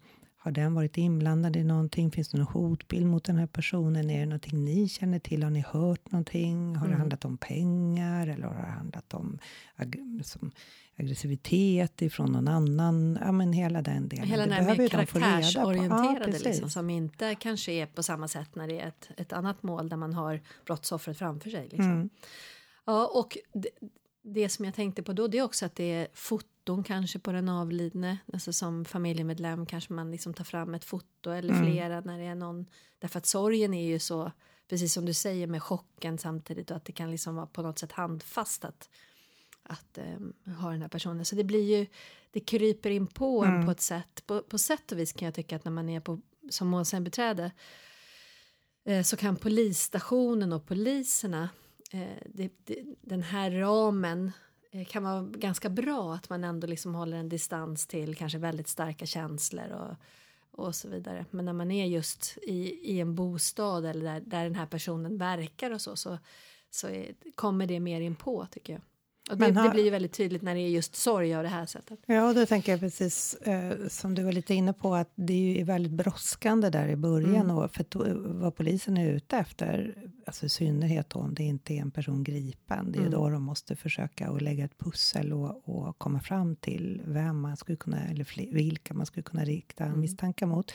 har 0.41 0.51
den 0.51 0.74
varit 0.74 0.98
inblandad 0.98 1.55
i 1.55 1.63
någonting? 1.63 2.12
Finns 2.12 2.29
det 2.29 2.38
någon 2.38 2.48
hotbild 2.48 3.05
mot 3.05 3.24
den 3.24 3.36
här 3.38 3.48
personen? 3.48 4.10
Är 4.10 4.19
det 4.19 4.25
någonting 4.25 4.65
ni 4.65 4.89
känner 4.89 5.19
till? 5.19 5.43
Har 5.43 5.50
ni 5.50 5.63
hört 5.67 6.12
någonting? 6.12 6.75
Har 6.75 6.86
det 6.86 6.89
Mm. 6.89 7.00
handlat 7.00 7.25
om 7.25 7.38
pengar? 7.38 8.27
Eller 8.27 8.48
har 8.48 8.53
det 8.55 8.67
handlat 8.72 9.13
om 9.13 9.39
ag- 9.75 10.51
aggressivitet 10.96 12.01
ifrån 12.01 12.31
någon 12.31 12.48
annan? 12.48 13.17
Ja, 13.22 13.31
men 13.31 13.53
hela 13.53 13.81
den 13.81 14.10
delen. 14.10 14.27
Hela 14.27 14.43
Det 14.46 14.50
den 14.55 14.65
här 14.65 14.77
mer. 14.77 14.84
Ja, 14.84 14.89
karaktärsorienterade 14.89 16.25
precis. 16.25 16.46
liksom, 16.46 16.69
som 16.69 16.89
inte 16.89 17.36
kanske 17.36 17.72
är 17.72 17.86
på 17.86 18.03
samma 18.03 18.27
sätt 18.27 18.55
när 18.55 18.67
det 18.67 18.79
är 18.79 18.88
ett, 18.88 19.10
ett 19.17 19.34
annat 19.34 19.63
mål 19.63 19.89
där 19.89 19.98
man 19.98 20.13
har 20.13 20.41
brottsoffret 20.65 21.17
framför 21.17 21.50
sig. 21.50 21.63
Liksom. 21.63 21.91
Mm. 21.91 22.10
Ja, 22.86 23.08
och 23.13 23.38
det, 23.53 23.69
det 24.22 24.50
som 24.50 24.65
jag 24.65 24.74
tänkte 24.75 25.03
på 25.03 25.13
då 25.13 25.27
det 25.27 25.38
är 25.38 25.43
också 25.43 25.65
att 25.65 25.75
det 25.75 25.84
är 25.93 26.08
foton 26.69 26.83
kanske 26.83 27.19
på 27.19 27.31
den 27.31 27.49
avlidne. 27.49 28.17
Alltså 28.33 28.53
som 28.53 28.85
familjemedlem 28.85 29.65
kanske 29.65 29.93
man 29.93 30.11
liksom 30.11 30.33
tar 30.33 30.43
fram 30.43 30.73
ett 30.73 30.85
foto 30.85 31.29
eller 31.31 31.53
Mm. 31.53 31.65
flera 31.71 32.01
när 32.01 32.19
det 32.19 32.25
är 32.25 32.35
någon. 32.35 32.65
Därför 32.99 33.17
att 33.19 33.25
sorgen 33.25 33.73
är 33.73 33.88
ju 33.88 33.99
så, 33.99 34.31
precis 34.69 34.93
som 34.93 35.05
du 35.05 35.13
säger 35.13 35.47
med 35.47 35.63
chocken 35.63 36.17
samtidigt 36.17 36.71
och 36.71 36.77
att 36.77 36.85
det 36.85 36.91
kan 36.93 37.11
liksom 37.11 37.35
vara 37.35 37.45
på 37.47 37.61
något 37.61 37.79
sätt 37.79 37.91
handfast 37.91 38.65
att, 38.65 38.89
att 39.63 39.97
eh, 39.97 40.53
ha 40.61 40.71
den 40.71 40.81
här 40.81 40.89
personen. 40.89 41.25
Så 41.25 41.35
det 41.35 41.43
blir 41.43 41.77
ju, 41.77 41.85
det 42.31 42.39
kryper 42.39 42.89
in 42.89 43.07
på 43.07 43.43
en 43.43 43.53
Mm. 43.53 43.65
på 43.65 43.71
ett 43.71 43.81
sätt. 43.81 44.23
På, 44.27 44.41
på 44.41 44.57
sätt 44.57 44.91
och 44.91 44.99
vis 44.99 45.13
kan 45.13 45.25
jag 45.25 45.35
tycka 45.35 45.55
att 45.55 45.65
när 45.65 45.71
man 45.71 45.89
är 45.89 45.99
på, 45.99 46.19
som 46.49 46.67
målsägandebiträde 46.67 47.51
eh, 48.85 49.03
så 49.03 49.17
kan 49.17 49.35
polisstationen 49.35 50.53
och 50.53 50.65
poliserna 50.67 51.49
eh, 51.91 52.17
det, 52.25 52.51
det, 52.63 52.83
den 53.01 53.23
här 53.23 53.51
ramen 53.51 54.31
Eh, 54.71 54.85
kan 54.85 55.03
vara 55.03 55.21
ganska 55.21 55.69
bra 55.69 56.13
att 56.13 56.29
man 56.29 56.43
ändå 56.43 56.67
liksom 56.67 56.95
håller 56.95 57.17
en 57.17 57.29
distans 57.29 57.88
till 57.88 58.15
kanske 58.15 58.38
väldigt 58.38 58.67
starka 58.67 59.05
känslor 59.05 59.69
och, 59.71 59.95
och 60.65 60.75
så 60.75 60.89
vidare. 60.89 61.25
Men 61.31 61.45
när 61.45 61.53
man 61.53 61.71
är 61.71 61.85
just 61.85 62.38
i, 62.41 62.91
i 62.93 62.99
en 62.99 63.15
bostad 63.15 63.85
eller 63.85 64.05
där, 64.05 64.19
där 64.19 64.43
den 64.43 64.55
här 64.55 64.65
personen 64.65 65.17
verkar 65.17 65.71
och 65.71 65.81
så 65.81 65.95
så, 65.95 66.17
så 66.69 66.88
är, 66.88 67.13
kommer 67.35 67.65
det 67.65 67.79
mer 67.79 68.01
in 68.01 68.15
på 68.15 68.47
tycker 68.51 68.73
jag. 68.73 68.81
Och 69.29 69.38
det, 69.38 69.51
har- 69.51 69.63
det 69.63 69.69
blir 69.69 69.83
ju 69.83 69.89
väldigt 69.89 70.13
tydligt 70.13 70.41
när 70.41 70.55
det 70.55 70.62
är 70.62 70.69
just 70.69 70.95
sorg 70.95 71.36
av 71.36 71.43
det 71.43 71.50
här 71.50 71.65
sättet. 71.65 72.00
Ja, 72.05 72.27
och 72.29 72.36
då 72.36 72.45
tänker 72.45 72.71
jag 72.71 72.79
precis 72.79 73.33
eh, 73.36 73.88
som 73.88 74.15
du 74.15 74.24
var 74.24 74.31
lite 74.31 74.53
inne 74.53 74.74
på 74.74 74.95
att 74.95 75.12
det 75.15 75.33
är 75.33 75.57
ju 75.57 75.63
väldigt 75.63 75.91
brådskande 75.91 76.69
där 76.69 76.88
i 76.88 76.95
början. 76.95 77.36
Mm. 77.36 77.57
Och 77.57 77.71
för 77.71 77.86
vad 78.41 78.55
polisen 78.55 78.98
är 78.98 79.12
ute 79.12 79.38
efter, 79.38 79.95
alltså 80.25 80.45
i 80.45 80.50
synnerhet 80.50 81.15
om 81.15 81.33
det 81.33 81.43
inte 81.43 81.74
är 81.74 81.81
en 81.81 81.91
person 81.91 82.24
gripen, 82.24 82.91
det 82.91 82.98
är 82.98 83.01
Mm. 83.01 83.12
då 83.12 83.29
de 83.29 83.43
måste 83.43 83.75
försöka 83.75 84.29
att 84.29 84.41
lägga 84.41 84.65
ett 84.65 84.77
pussel 84.77 85.33
och, 85.33 85.69
och 85.69 85.98
komma 85.98 86.19
fram 86.19 86.55
till 86.55 87.01
vem 87.05 87.39
man 87.41 87.57
skulle 87.57 87.75
kunna, 87.77 88.03
eller 88.09 88.53
vilka 88.53 88.93
man 88.93 89.05
skulle 89.05 89.24
kunna 89.24 89.43
rikta 89.45 89.83
Mm. 89.83 90.00
misstankar 90.00 90.45
mot. 90.45 90.71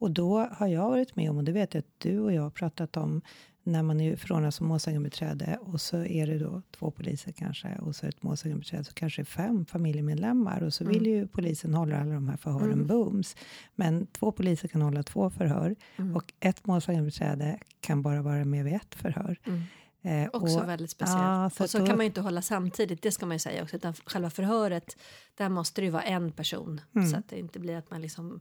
Och 0.00 0.10
då 0.10 0.38
har 0.52 0.66
jag 0.66 0.90
varit 0.90 1.16
med 1.16 1.30
om, 1.30 1.36
och 1.36 1.44
det 1.44 1.52
vet 1.52 1.74
jag 1.74 1.78
att 1.80 1.94
du 1.98 2.20
och 2.20 2.32
jag 2.32 2.42
har 2.42 2.50
pratat 2.50 2.96
om, 2.96 3.22
när 3.68 3.82
man 3.82 4.00
är 4.00 4.16
förordnad 4.16 4.54
som 4.54 4.66
målsägandebiträde 4.66 5.58
och 5.60 5.80
så 5.80 5.96
är 6.04 6.26
det 6.26 6.38
då 6.38 6.62
två 6.70 6.90
poliser 6.90 7.32
kanske 7.32 7.76
och 7.78 7.96
så 7.96 8.06
är 8.06 8.10
det 8.10 8.16
ett 8.16 8.22
målsägandebiträde 8.22 8.84
så 8.84 8.92
kanske 8.94 9.22
är 9.22 9.24
fem 9.24 9.66
familjemedlemmar 9.66 10.62
och 10.62 10.74
så 10.74 10.84
vill 10.84 10.96
Mm. 11.06 11.10
ju 11.10 11.26
polisen 11.26 11.74
hålla 11.74 12.00
alla 12.00 12.14
de 12.14 12.28
här 12.28 12.36
förhören 12.36 12.72
Mm. 12.72 12.86
bums. 12.86 13.36
Men 13.74 14.06
två 14.06 14.32
poliser 14.32 14.68
kan 14.68 14.82
hålla 14.82 15.02
två 15.02 15.30
förhör 15.30 15.76
Mm. 15.96 16.16
och 16.16 16.32
ett 16.40 16.66
målsägandebiträde 16.66 17.58
kan 17.80 18.02
bara 18.02 18.22
vara 18.22 18.44
med 18.44 18.64
vid 18.64 18.74
ett 18.74 18.94
förhör. 18.94 19.38
Mm. 19.44 19.62
Eh, 20.02 20.28
Också 20.32 20.60
och, 20.60 20.68
väldigt 20.68 20.90
speciellt. 20.90 21.22
Ja, 21.22 21.50
så 21.50 21.64
och 21.64 21.70
så 21.70 21.78
då- 21.78 21.86
kan 21.86 21.96
man 21.96 22.04
ju 22.04 22.06
inte 22.08 22.20
hålla 22.20 22.42
samtidigt, 22.42 23.02
det 23.02 23.10
ska 23.12 23.26
man 23.26 23.34
ju 23.34 23.38
säga 23.38 23.62
också. 23.62 23.76
Utan 23.76 23.94
själva 23.94 24.30
förhöret, 24.30 24.96
där 25.34 25.48
måste 25.48 25.80
det 25.80 25.84
ju 25.84 25.90
vara 25.90 26.02
en 26.02 26.32
person. 26.32 26.80
Mm. 26.94 27.08
Så 27.08 27.16
att 27.16 27.28
det 27.28 27.38
inte 27.38 27.58
blir 27.58 27.76
att 27.76 27.90
man 27.90 28.02
liksom 28.02 28.40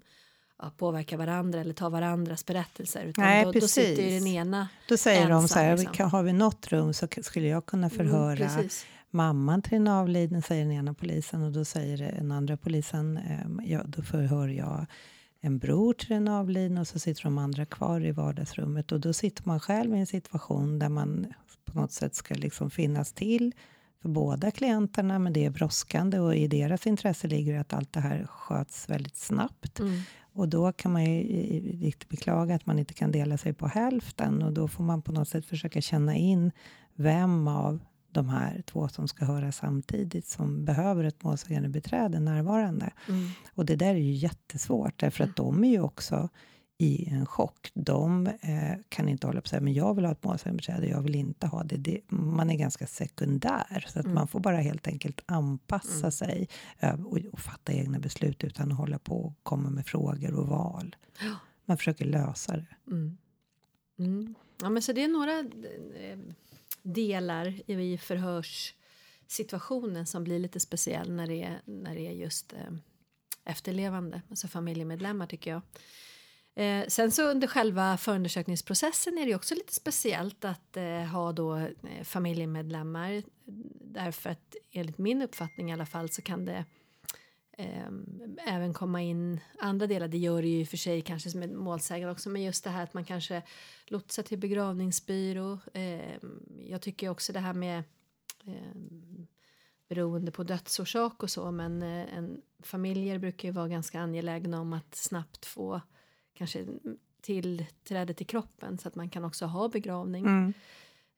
ja, 0.59 0.71
påverkar 0.77 1.17
varandra 1.17 1.59
eller 1.61 1.73
tar 1.73 1.89
varandras 1.89 2.45
berättelser. 2.45 3.03
Utan 3.05 3.25
Nej, 3.25 3.45
då, 3.45 3.51
då 3.51 3.67
sitter 3.67 3.89
ju 3.89 3.95
precis. 3.95 4.23
den 4.23 4.27
ena 4.33 4.67
Då 4.89 4.97
säger 4.97 5.29
de 5.29 5.31
ensam, 5.31 5.47
så 5.47 5.59
här, 5.59 5.77
liksom. 5.77 6.09
har 6.11 6.23
vi 6.23 6.33
något 6.33 6.67
rum 6.67 6.93
så 6.93 7.07
skulle 7.21 7.47
jag 7.47 7.65
kunna 7.65 7.89
förhöra 7.89 8.35
Mm, 8.37 8.55
precis. 8.55 8.85
mamman 9.09 9.61
till 9.61 9.71
den 9.71 9.87
avlidne, 9.87 10.41
säger 10.41 10.65
den 10.65 10.73
ena 10.73 10.93
polisen. 10.93 11.43
Och 11.43 11.51
då 11.51 11.65
säger 11.65 11.97
den 11.97 12.31
andra 12.31 12.57
polisen, 12.57 13.17
ehm, 13.17 13.61
ja, 13.65 13.83
då 13.85 14.01
förhör 14.01 14.47
jag 14.47 14.85
en 15.41 15.57
bror 15.59 15.93
till 15.93 16.09
den 16.09 16.27
avlidne 16.27 16.81
och 16.81 16.87
så 16.87 16.99
sitter 16.99 17.23
de 17.23 17.37
andra 17.37 17.65
kvar 17.65 18.05
i 18.05 18.11
vardagsrummet. 18.11 18.91
Och 18.91 18.99
då 18.99 19.13
sitter 19.13 19.43
man 19.45 19.59
själv 19.59 19.95
i 19.95 19.99
en 19.99 20.07
situation 20.07 20.79
där 20.79 20.89
man 20.89 21.33
på 21.65 21.79
något 21.79 21.91
sätt 21.91 22.15
ska 22.15 22.33
liksom 22.35 22.69
finnas 22.69 23.13
till 23.13 23.53
för 24.01 24.09
båda 24.09 24.51
klienterna, 24.51 25.19
men 25.19 25.33
det 25.33 25.45
är 25.45 25.49
brådskande 25.49 26.19
och 26.19 26.35
i 26.35 26.47
deras 26.47 26.87
intresse 26.87 27.27
ligger 27.27 27.59
att 27.59 27.73
allt 27.73 27.93
det 27.93 27.99
här 27.99 28.25
sköts 28.27 28.89
väldigt 28.89 29.17
snabbt. 29.17 29.79
Mm. 29.79 30.01
Och 30.37 30.49
då 30.49 30.71
kan 30.71 30.91
man 30.91 31.05
ju 31.05 31.21
riktigt 31.79 32.09
beklaga 32.09 32.55
att 32.55 32.65
man 32.65 32.79
inte 32.79 32.93
kan 32.93 33.11
dela 33.11 33.37
sig 33.37 33.53
på 33.53 33.67
hälften 33.67 34.43
och 34.43 34.53
då 34.53 34.67
får 34.67 34.83
man 34.83 35.01
på 35.01 35.11
något 35.11 35.27
sätt 35.27 35.45
försöka 35.45 35.81
känna 35.81 36.15
in 36.15 36.51
vem 36.95 37.47
av 37.47 37.79
de 38.11 38.29
här 38.29 38.61
två 38.61 38.87
som 38.87 39.07
ska 39.07 39.25
höra 39.25 39.51
samtidigt 39.51 40.25
som 40.25 40.65
behöver 40.65 41.03
ett 41.03 41.23
målsägandebiträde 41.23 42.19
närvarande. 42.19 42.93
Mm. 43.09 43.29
Och 43.55 43.65
det 43.65 43.75
där 43.75 43.95
är 43.95 43.99
ju 43.99 44.11
jättesvårt 44.11 44.99
därför 44.99 45.23
att 45.23 45.35
de 45.35 45.63
är 45.63 45.69
ju 45.69 45.81
också 45.81 46.29
i 46.79 47.09
en 47.09 47.25
chock. 47.25 47.71
De 47.73 48.27
eh, 48.27 48.73
kan 48.89 49.09
inte 49.09 49.27
hålla 49.27 49.41
på 49.41 49.45
och 49.45 49.49
säga 49.49 49.61
men 49.61 49.73
jag 49.73 49.93
vill 49.93 50.05
ha 50.05 50.11
ett 50.11 50.23
målsägandebiträde, 50.23 50.87
jag 50.87 51.01
vill 51.01 51.15
inte 51.15 51.47
ha 51.47 51.63
det. 51.63 51.77
det. 51.77 52.01
Man 52.11 52.49
är 52.49 52.55
ganska 52.55 52.87
sekundär 52.87 53.85
så 53.89 53.99
att 53.99 54.05
Mm. 54.05 54.15
man 54.15 54.27
får 54.27 54.39
bara 54.39 54.57
helt 54.57 54.87
enkelt 54.87 55.21
anpassa 55.25 55.97
Mm. 55.99 56.11
sig 56.11 56.49
eh, 56.79 57.05
och, 57.05 57.17
och 57.31 57.39
fatta 57.39 57.73
egna 57.73 57.99
beslut 57.99 58.43
utan 58.43 58.71
att 58.71 58.77
hålla 58.77 58.99
på 58.99 59.25
och 59.25 59.33
komma 59.43 59.69
med 59.69 59.85
frågor 59.85 60.33
och 60.33 60.47
val. 60.47 60.95
Man 61.65 61.77
försöker 61.77 62.05
lösa 62.05 62.57
det. 62.57 62.65
Mm. 62.87 63.17
Mm. 63.99 64.35
Ja, 64.61 64.69
men 64.69 64.81
så 64.81 64.93
det 64.93 65.03
är 65.03 65.07
några 65.07 65.39
eh, 65.39 66.19
delar 66.83 67.71
i 67.71 67.97
förhörssituationen 67.97 70.05
som 70.05 70.23
blir 70.23 70.39
lite 70.39 70.59
speciell 70.59 71.11
när 71.13 71.27
det 71.27 71.43
är, 71.43 71.61
när 71.65 71.95
det 71.95 72.07
är 72.07 72.11
just 72.11 72.53
eh, 72.53 72.59
efterlevande, 73.45 74.21
alltså 74.29 74.47
familjemedlemmar 74.47 75.27
tycker 75.27 75.51
jag. 75.51 75.61
Eh, 76.57 76.87
sen 76.87 77.11
så 77.11 77.23
under 77.31 77.47
själva 77.47 77.97
förundersökningsprocessen 77.97 79.17
är 79.17 79.21
det 79.21 79.29
ju 79.29 79.35
också 79.35 79.55
lite 79.55 79.73
speciellt 79.73 80.45
att 80.45 80.77
eh, 80.77 81.03
ha 81.03 81.31
då 81.31 81.55
eh, 81.55 82.03
familjemedlemmar 82.03 83.23
därför 83.81 84.29
att 84.29 84.55
enligt 84.71 84.97
min 84.97 85.21
uppfattning 85.21 85.69
i 85.69 85.73
alla 85.73 85.85
fall 85.85 86.09
så 86.09 86.21
kan 86.21 86.45
det 86.45 86.65
eh, 87.57 87.87
även 88.47 88.73
komma 88.73 89.01
in 89.01 89.39
andra 89.59 89.87
delar. 89.87 90.07
Det 90.07 90.17
gör 90.17 90.41
det 90.41 90.47
ju 90.47 90.61
i 90.61 90.63
och 90.63 90.67
för 90.67 90.77
sig 90.77 91.01
kanske 91.01 91.29
som 91.29 91.43
en 91.43 91.57
målsägare 91.57 92.11
också, 92.11 92.29
men 92.29 92.43
just 92.43 92.63
det 92.63 92.69
här 92.69 92.83
att 92.83 92.93
man 92.93 93.05
kanske 93.05 93.41
lotsar 93.85 94.23
till 94.23 94.39
begravningsbyrå. 94.39 95.59
Eh, 95.73 96.15
jag 96.65 96.81
tycker 96.81 97.09
också 97.09 97.33
det 97.33 97.39
här 97.39 97.53
med 97.53 97.83
eh, 98.45 98.77
beroende 99.89 100.31
på 100.31 100.43
dödsorsak 100.43 101.23
och 101.23 101.29
så, 101.29 101.51
men 101.51 101.83
eh, 101.83 102.17
en, 102.17 102.41
familjer 102.59 103.19
brukar 103.19 103.47
ju 103.47 103.51
vara 103.51 103.67
ganska 103.67 103.99
angelägna 103.99 104.61
om 104.61 104.73
att 104.73 104.95
snabbt 104.95 105.45
få 105.45 105.81
kanske 106.37 106.65
tillträde 107.21 108.13
till 108.13 108.27
kroppen 108.27 108.77
så 108.77 108.87
att 108.87 108.95
man 108.95 109.09
kan 109.09 109.25
också 109.25 109.45
ha 109.45 109.69
begravning. 109.69 110.25
Mm. 110.25 110.53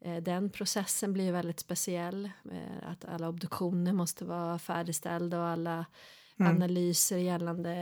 Eh, 0.05 0.23
Den 0.23 0.49
processen 0.49 1.13
blir 1.13 1.31
väldigt 1.31 1.59
speciell. 1.59 2.25
eh, 2.51 2.89
Att 2.91 3.05
alla 3.05 3.29
obduktioner 3.29 3.93
måste 3.93 4.25
vara 4.25 4.59
färdigställda 4.59 5.39
och 5.39 5.47
alla 5.47 5.85
Mm. 6.41 6.55
analyser 6.55 7.17
gällande 7.17 7.73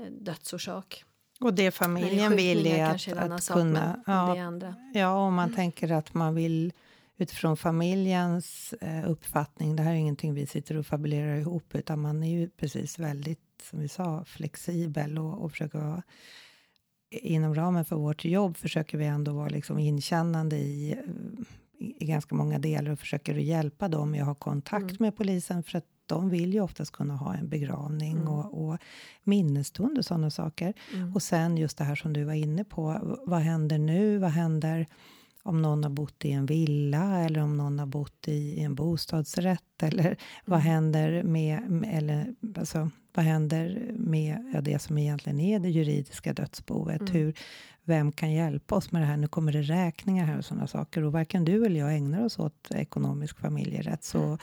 eh, 0.00 0.06
dödsorsak. 0.20 1.04
Och 1.40 1.54
det 1.54 1.70
familjen 1.70 2.36
vill 2.36 2.66
är 2.66 2.84
att, 2.84 3.06
är 3.08 3.30
att 3.30 3.42
sak, 3.42 3.56
kunna... 3.56 4.02
men 4.06 4.14
Ja, 4.16 4.34
det 4.34 4.40
är 4.40 4.44
andra. 4.44 4.74
Ja, 4.94 5.10
om 5.26 5.34
man 5.34 5.52
tänker 5.54 5.92
att 5.92 6.14
man 6.14 6.34
vill 6.34 6.72
utifrån 7.16 7.56
familjens 7.56 8.72
eh, 8.80 9.10
uppfattning, 9.10 9.76
det 9.76 9.82
här 9.82 9.90
är 9.90 9.96
ingenting 9.96 10.34
vi 10.34 10.46
sitter 10.46 10.76
och 10.76 10.86
fabulerar 10.86 11.36
ihop, 11.36 11.74
utan 11.74 12.00
man 12.00 12.22
är 12.22 12.30
ju 12.40 12.48
precis 12.48 12.98
väldigt, 12.98 13.62
som 13.62 13.80
vi 13.80 13.88
sa, 13.88 14.24
flexibel 14.24 15.18
och, 15.18 15.42
och 15.44 15.50
försöker 15.50 15.78
vara 15.78 16.02
inom 17.22 17.54
ramen 17.54 17.84
för 17.84 17.96
vårt 17.96 18.24
jobb 18.24 18.56
försöker 18.56 18.98
vi 18.98 19.04
ändå 19.04 19.32
vara 19.32 19.48
liksom 19.48 19.78
inkännande 19.78 20.56
i, 20.56 20.92
eh, 20.92 21.86
i, 21.98 22.06
ganska 22.06 22.34
många 22.34 22.58
delar 22.58 22.90
och 22.90 22.98
försöker 22.98 23.34
hjälpa 23.34 23.88
dem. 23.88 24.14
Jag 24.14 24.24
har 24.24 24.34
kontakt 24.34 24.82
Mm. 24.90 24.96
med 24.98 25.16
polisen 25.16 25.62
för 25.62 25.78
att 25.78 25.84
de 26.06 26.30
vill 26.30 26.54
ju 26.54 26.60
oftast 26.60 26.92
kunna 26.92 27.16
ha 27.16 27.34
en 27.34 27.48
begravning 27.48 28.12
Mm. 28.16 28.28
och, 28.28 28.68
och 28.68 28.78
minnesstund 29.24 29.98
och 29.98 30.04
sådana 30.04 30.30
saker. 30.30 30.72
Mm. 30.94 31.14
Och 31.14 31.22
sen 31.22 31.56
just 31.56 31.78
det 31.78 31.84
här 31.84 31.94
som 31.94 32.12
du 32.12 32.24
var 32.24 32.32
inne 32.34 32.64
på, 32.64 33.00
vad 33.26 33.40
händer 33.40 33.78
nu? 33.78 34.18
Vad 34.18 34.30
händer 34.30 34.86
om 35.46 35.62
någon 35.62 35.82
har 35.84 35.90
bott 35.90 36.24
i 36.24 36.32
en 36.32 36.46
villa 36.46 37.20
eller 37.24 37.40
om 37.40 37.56
någon 37.56 37.78
har 37.78 37.86
bott 37.86 38.28
i 38.28 38.60
en 38.60 38.74
bostadsrätt 38.74 39.82
eller 39.82 40.16
vad 40.44 40.60
Mm. 40.60 40.72
händer 40.72 41.22
med, 41.22 41.70
med- 41.70 41.98
eller 41.98 42.34
alltså, 42.58 42.90
vad 43.14 43.24
händer 43.24 43.90
med 43.96 44.50
ja, 44.54 44.60
det 44.60 44.78
som 44.78 44.98
egentligen 44.98 45.40
är 45.40 45.58
det 45.58 45.68
juridiska 45.68 46.32
dödsboet? 46.32 47.00
Mm. 47.00 47.12
Hur, 47.12 47.34
vem 47.84 48.12
kan 48.12 48.32
hjälpa 48.32 48.74
oss 48.74 48.92
med 48.92 49.02
det 49.02 49.06
här? 49.06 49.16
Nu 49.16 49.28
kommer 49.28 49.52
det 49.52 49.62
räkningar 49.62 50.24
här 50.26 50.38
och 50.38 50.44
sådana 50.44 50.66
saker 50.66 51.02
och 51.02 51.12
varken 51.12 51.44
du 51.44 51.66
eller 51.66 51.80
jag 51.80 51.96
ägnar 51.96 52.24
oss 52.24 52.38
åt 52.38 52.70
ekonomisk 52.70 53.38
familjerätt 53.38 54.04
så 54.04 54.38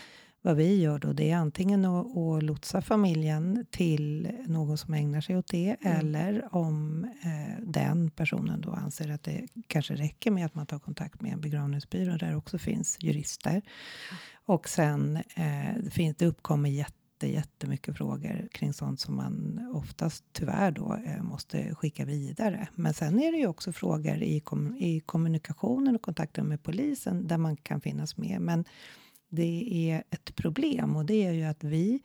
vad 0.46 0.56
vi 0.56 0.82
gör 0.82 1.00
då 1.00 1.14
det 1.14 1.32
är 1.32 1.36
antingen 1.36 1.86
att, 1.86 2.18
att 2.18 2.44
lotsa 2.44 2.82
familjen 2.82 3.66
till 3.72 4.32
någon 4.48 4.78
som 4.78 4.94
ägnar 4.94 5.22
sig 5.22 5.38
åt 5.38 5.48
det 5.48 5.78
Mm. 5.82 5.98
eller 5.98 6.56
om 6.56 7.04
eh, 7.24 7.64
den 7.66 8.12
personen 8.12 8.62
då 8.62 8.72
anser 8.72 9.12
att 9.12 9.24
det 9.24 9.48
kanske 9.68 9.96
räcker 9.96 10.32
med 10.32 10.46
att 10.46 10.56
man 10.56 10.66
tar 10.66 10.80
kontakt 10.80 11.22
med 11.22 11.34
en 11.34 11.42
begravningsbyrå 11.42 12.18
där 12.18 12.36
också 12.36 12.58
finns 12.58 12.98
jurister. 13.00 13.62
Och 14.46 14.70
sen 14.70 15.16
eh, 15.16 15.84
det 15.84 15.92
finns, 15.92 16.18
det 16.18 16.26
uppkommer 16.26 16.70
jätte, 16.70 17.28
jättemycket 17.28 17.98
frågor 17.98 18.48
kring 18.52 18.74
sånt 18.74 19.00
som 19.00 19.16
man 19.16 19.60
oftast 19.74 20.24
tyvärr 20.32 20.72
då 20.72 20.98
eh, 21.06 21.24
måste 21.24 21.76
skicka 21.76 22.06
vidare. 22.06 22.68
Men 22.76 22.94
sen 22.94 23.20
är 23.20 23.32
det 23.32 23.38
ju 23.38 23.48
också 23.48 23.74
frågor 23.74 24.24
i, 24.24 24.40
kom, 24.40 24.76
i 24.76 25.00
kommunikationen 25.00 25.96
och 25.96 26.02
kontakten 26.02 26.48
med 26.48 26.64
polisen 26.64 27.28
där 27.28 27.38
man 27.38 27.58
kan 27.58 27.82
finnas 27.82 28.18
med. 28.18 28.42
Men 28.42 28.66
det 29.36 29.90
är 29.92 30.04
ett 30.10 30.36
problem 30.36 30.96
och 30.96 31.06
det 31.06 31.26
är 31.26 31.32
ju 31.32 31.44
att 31.44 31.64
vi 31.64 32.02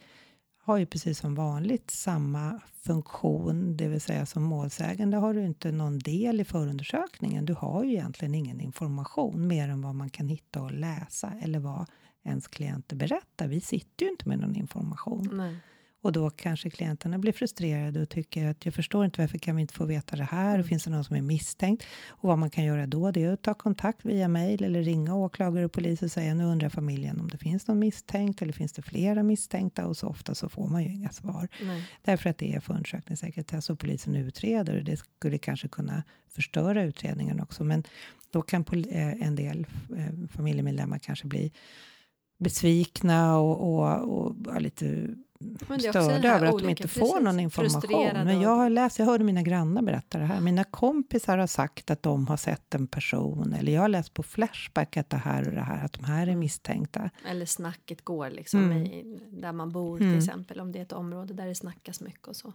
har 0.62 0.78
ju 0.78 0.86
precis 0.86 1.18
som 1.18 1.34
vanligt 1.34 1.90
samma 1.90 2.60
funktion, 2.82 3.76
det 3.76 3.88
vill 3.88 4.00
säga 4.00 4.26
som 4.26 4.42
målsägande 4.42 5.16
har 5.16 5.34
du 5.34 5.46
inte 5.46 5.72
någon 5.72 5.98
del 5.98 6.40
i 6.40 6.44
förundersökningen. 6.44 7.44
Du 7.44 7.54
har 7.54 7.84
ju 7.84 7.92
egentligen 7.92 8.34
ingen 8.34 8.60
information 8.60 9.46
mer 9.46 9.68
än 9.68 9.82
vad 9.82 9.94
man 9.94 10.10
kan 10.10 10.28
hitta 10.28 10.62
och 10.62 10.72
läsa 10.72 11.32
eller 11.42 11.58
vad 11.58 11.86
ens 12.24 12.48
klienter 12.48 12.96
berättar. 12.96 13.48
Vi 13.48 13.60
sitter 13.60 14.06
ju 14.06 14.10
inte 14.10 14.28
med 14.28 14.38
någon 14.38 14.56
information. 14.56 15.30
Nej. 15.32 15.56
Och 16.02 16.12
då 16.12 16.30
kanske 16.30 16.70
klienterna 16.70 17.18
blir 17.18 17.32
frustrerade 17.32 18.02
och 18.02 18.08
tycker 18.08 18.46
att 18.46 18.64
jag 18.64 18.74
förstår 18.74 19.04
inte 19.04 19.20
varför 19.20 19.38
kan 19.38 19.56
vi 19.56 19.62
inte 19.62 19.74
få 19.74 19.84
veta 19.84 20.16
det 20.16 20.24
här? 20.24 20.62
Finns 20.62 20.84
det 20.84 20.90
någon 20.90 21.04
som 21.04 21.16
är 21.16 21.22
misstänkt? 21.22 21.84
Och 22.08 22.28
vad 22.28 22.38
man 22.38 22.50
kan 22.50 22.64
göra 22.64 22.86
då 22.86 23.10
det 23.10 23.24
är 23.24 23.32
att 23.32 23.42
ta 23.42 23.54
kontakt 23.54 24.04
via 24.04 24.28
mejl 24.28 24.64
eller 24.64 24.82
ringa 24.82 25.14
åklagare 25.14 25.64
och 25.64 25.72
polis 25.72 26.02
och 26.02 26.10
säga 26.10 26.34
nu 26.34 26.44
undrar 26.44 26.68
familjen 26.68 27.20
om 27.20 27.28
det 27.28 27.38
finns 27.38 27.66
någon 27.66 27.78
misstänkt 27.78 28.42
eller 28.42 28.52
finns 28.52 28.72
det 28.72 28.82
flera 28.82 29.22
misstänkta? 29.22 29.86
Och 29.86 29.96
så 29.96 30.08
ofta 30.08 30.34
så 30.34 30.48
får 30.48 30.68
man 30.68 30.84
ju 30.84 30.92
inga 30.92 31.10
svar. 31.10 31.48
Nej. 31.62 31.90
Därför 32.02 32.30
att 32.30 32.38
det 32.38 32.54
är 32.54 32.60
förundersökningssekretess 32.60 33.70
och 33.70 33.78
polisen 33.78 34.14
utreder 34.14 34.76
och 34.76 34.84
det 34.84 34.96
skulle 34.96 35.38
kanske 35.38 35.68
kunna 35.68 36.02
förstöra 36.28 36.82
utredningen 36.82 37.40
också. 37.40 37.64
Men 37.64 37.84
då 38.30 38.42
kan 38.42 38.64
eh, 38.90 39.26
en 39.26 39.34
del 39.34 39.66
eh, 39.96 40.28
familjemedlemmar 40.28 40.98
kanske 40.98 41.26
bli 41.26 41.52
besvikna 42.38 43.38
och, 43.38 43.74
och, 43.74 44.18
och 44.18 44.60
lite 44.60 45.14
störda 45.78 46.36
över 46.36 46.46
att 46.46 46.58
de 46.58 46.68
inte 46.68 46.88
får 46.88 47.00
precis, 47.00 47.20
någon 47.24 47.40
information. 47.40 48.10
Men 48.24 48.40
jag 48.40 48.56
har 48.56 48.70
läst, 48.70 48.98
jag 48.98 49.06
hörde 49.06 49.24
mina 49.24 49.42
grannar 49.42 49.82
berätta 49.82 50.18
det 50.18 50.24
här. 50.24 50.40
Mina 50.40 50.64
kompisar 50.64 51.38
har 51.38 51.46
sagt 51.46 51.90
att 51.90 52.02
de 52.02 52.26
har 52.26 52.36
sett 52.36 52.74
en 52.74 52.86
person 52.86 53.52
eller 53.52 53.72
jag 53.72 53.80
har 53.80 53.88
läst 53.88 54.14
på 54.14 54.22
Flashback 54.22 54.96
att 54.96 55.10
det 55.10 55.16
här 55.16 55.48
och 55.48 55.54
det 55.54 55.60
här, 55.60 55.84
att 55.84 55.92
de 55.92 56.04
här 56.04 56.22
är 56.22 56.26
Mm. 56.26 56.38
misstänkta. 56.38 57.10
Eller 57.28 57.46
snacket 57.46 58.04
går 58.04 58.30
liksom 58.30 58.64
Mm. 58.64 58.86
i, 58.86 59.20
där 59.30 59.52
man 59.52 59.72
bor 59.72 60.00
Mm. 60.00 60.12
till 60.12 60.18
exempel. 60.18 60.60
Om 60.60 60.72
det 60.72 60.78
är 60.78 60.82
ett 60.82 60.92
område 60.92 61.34
där 61.34 61.46
det 61.46 61.54
snackas 61.54 62.00
mycket 62.00 62.28
och 62.28 62.36
så. 62.36 62.52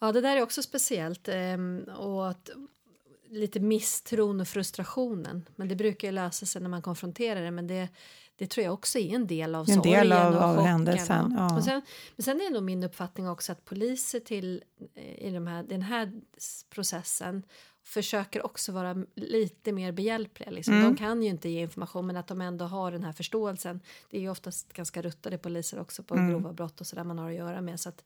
Ja, 0.00 0.12
det 0.12 0.20
där 0.20 0.36
är 0.36 0.42
också 0.42 0.62
speciellt. 0.62 1.28
ehm, 1.28 1.80
och 1.98 2.28
att, 2.30 2.50
lite 3.30 3.60
misstron 3.60 4.40
och 4.40 4.48
frustrationen. 4.48 5.48
Men 5.56 5.68
det 5.68 5.76
brukar 5.76 6.08
ju 6.08 6.12
lösa 6.12 6.46
sig 6.46 6.62
när 6.62 6.68
man 6.68 6.82
konfronterar 6.82 7.42
det. 7.42 7.50
Men 7.50 7.66
det, 7.66 7.88
det 8.36 8.46
tror 8.46 8.64
jag 8.64 8.74
också 8.74 8.98
är 8.98 9.14
en 9.14 9.26
del 9.26 9.54
av 9.54 9.60
En 9.68 9.74
sorgen 9.74 9.92
del 9.92 10.12
av- 10.12 10.34
och 10.34 10.42
av 10.42 10.60
händelsen, 10.60 11.34
ja. 11.38 11.56
och 11.56 11.64
sen, 11.64 11.82
men 12.16 12.24
sen 12.24 12.40
är 12.40 12.44
det 12.44 12.50
nog 12.50 12.62
min 12.62 12.82
uppfattning 12.84 13.28
också 13.28 13.52
att 13.52 13.64
poliser 13.64 14.20
till, 14.20 14.62
eh, 14.94 15.26
i 15.28 15.30
de 15.30 15.46
här, 15.46 15.62
den 15.62 15.82
här 15.82 16.12
processen 16.70 17.42
försöker 17.84 18.46
också 18.46 18.72
vara 18.72 18.96
lite 19.14 19.72
mer 19.72 19.92
behjälpliga. 19.92 20.50
Liksom. 20.50 20.74
Mm. 20.74 20.86
De 20.86 20.96
kan 20.96 21.22
ju 21.22 21.28
inte 21.28 21.48
ge 21.48 21.60
information 21.60 22.06
men 22.06 22.16
att 22.16 22.26
de 22.28 22.40
ändå 22.40 22.64
har 22.64 22.92
den 22.92 23.04
här 23.04 23.12
förståelsen. 23.12 23.80
Det 24.10 24.16
är 24.16 24.20
ju 24.20 24.30
oftast 24.30 24.72
ganska 24.72 25.02
ruttade 25.02 25.38
poliser 25.38 25.80
också 25.80 26.02
på 26.02 26.14
Mm. 26.14 26.30
grova 26.30 26.52
brott 26.52 26.80
och 26.80 26.86
sådär 26.86 27.04
man 27.04 27.18
har 27.18 27.28
att 27.30 27.36
göra 27.36 27.60
med. 27.60 27.80
Så 27.80 27.88
att 27.88 28.04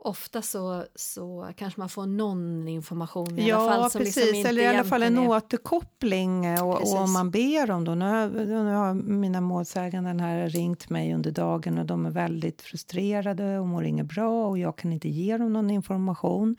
ofta 0.00 0.42
så, 0.42 0.84
så 0.94 1.48
kanske 1.56 1.80
man 1.80 1.88
får 1.88 2.06
någon 2.06 2.68
information 2.68 3.38
i 3.38 3.50
alla 3.52 3.72
fall. 3.72 3.90
Som 3.90 3.98
precis. 3.98 4.16
liksom 4.16 4.34
inte 4.36 4.48
Eller 4.48 4.62
i 4.62 4.66
alla 4.66 4.84
fall 4.84 5.02
en 5.02 5.18
är- 5.18 5.28
återkoppling. 5.28 6.44
eh, 6.46 6.64
Och, 6.64 6.72
och 6.72 6.78
Precis. 6.78 6.94
om 6.94 7.12
man 7.12 7.30
ber 7.30 7.70
om 7.70 7.84
då. 7.84 7.94
Nu 7.94 8.04
har, 8.04 8.28
nu 8.46 8.74
har 8.74 8.94
mina 8.94 9.40
målsäganden 9.40 10.20
här 10.20 10.48
ringt 10.48 10.90
mig 10.90 11.14
under 11.14 11.30
dagen 11.30 11.78
och 11.78 11.86
de 11.86 12.06
är 12.06 12.10
väldigt 12.10 12.62
frustrerade 12.62 13.58
och 13.58 13.66
mår 13.66 13.84
inget 13.84 14.06
bra 14.06 14.46
och 14.46 14.58
jag 14.58 14.76
kan 14.76 14.92
inte 14.92 15.08
ge 15.08 15.36
dem 15.36 15.52
någon 15.52 15.70
information. 15.70 16.56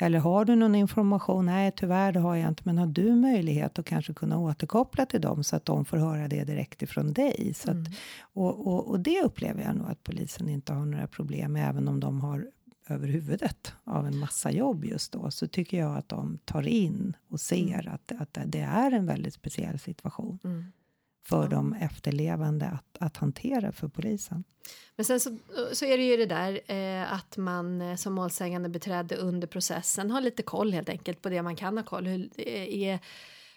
Eller 0.00 0.18
har 0.18 0.44
du 0.44 0.56
någon 0.56 0.74
information? 0.74 1.46
Nej, 1.46 1.72
tyvärr 1.76 2.12
det 2.12 2.20
har 2.20 2.36
jag 2.36 2.48
inte. 2.48 2.62
Men 2.64 2.78
har 2.78 2.86
du 2.86 3.14
möjlighet 3.14 3.78
att 3.78 3.84
kanske 3.86 4.14
kunna 4.14 4.38
återkoppla 4.38 5.06
till 5.06 5.20
dem 5.20 5.44
så 5.44 5.56
att 5.56 5.64
de 5.64 5.84
får 5.84 5.96
höra 5.96 6.28
det 6.28 6.44
direkt 6.44 6.82
ifrån 6.82 7.12
dig? 7.12 7.52
Så 7.56 7.70
att, 7.70 7.76
och, 8.34 8.66
och, 8.66 8.88
och 8.90 9.00
det 9.00 9.22
upplever 9.22 9.62
jag 9.62 9.76
nog 9.76 9.90
att 9.90 10.02
polisen 10.04 10.48
inte 10.48 10.72
har 10.72 10.86
några 10.86 11.06
problem 11.06 11.52
med, 11.52 11.68
även 11.68 11.88
om 11.88 12.00
de 12.00 12.20
har 12.20 12.46
över 12.88 13.08
huvudet 13.08 13.72
av 13.84 14.06
en 14.06 14.18
massa 14.18 14.50
jobb 14.50 14.84
just 14.84 15.12
då, 15.12 15.30
så 15.30 15.46
tycker 15.48 15.78
jag 15.78 15.96
att 15.96 16.08
de 16.08 16.38
tar 16.44 16.62
in 16.68 17.16
och 17.28 17.40
ser 17.40 17.88
att, 17.88 18.12
att 18.20 18.38
det 18.46 18.60
är 18.60 18.90
en 18.92 19.06
väldigt 19.06 19.34
speciell 19.34 19.78
situation 19.78 20.38
Mm. 20.44 20.64
för 21.28 21.42
Ja. 21.42 21.48
de 21.48 21.72
efterlevande 21.72 22.66
att, 22.66 22.96
att 23.00 23.16
hantera 23.16 23.72
för 23.72 23.88
polisen. 23.88 24.44
Men 24.96 25.04
sen 25.04 25.20
så, 25.20 25.36
så 25.72 25.84
är 25.84 25.98
det 25.98 26.04
ju 26.04 26.16
det 26.16 26.26
där 26.26 26.60
eh, 26.66 27.12
att 27.12 27.36
man 27.36 27.80
eh, 27.82 27.96
som 27.96 28.12
målsägande 28.14 28.68
beträdde 28.68 29.16
under 29.16 29.46
processen 29.46 30.10
har 30.10 30.20
lite 30.20 30.42
koll 30.42 30.72
helt 30.72 30.88
enkelt 30.88 31.22
på 31.22 31.28
det 31.28 31.42
man 31.42 31.56
kan 31.56 31.76
ha 31.76 31.84
koll. 31.84 32.06
Hur, 32.06 32.30
eh, 32.36 32.78
är 32.82 32.98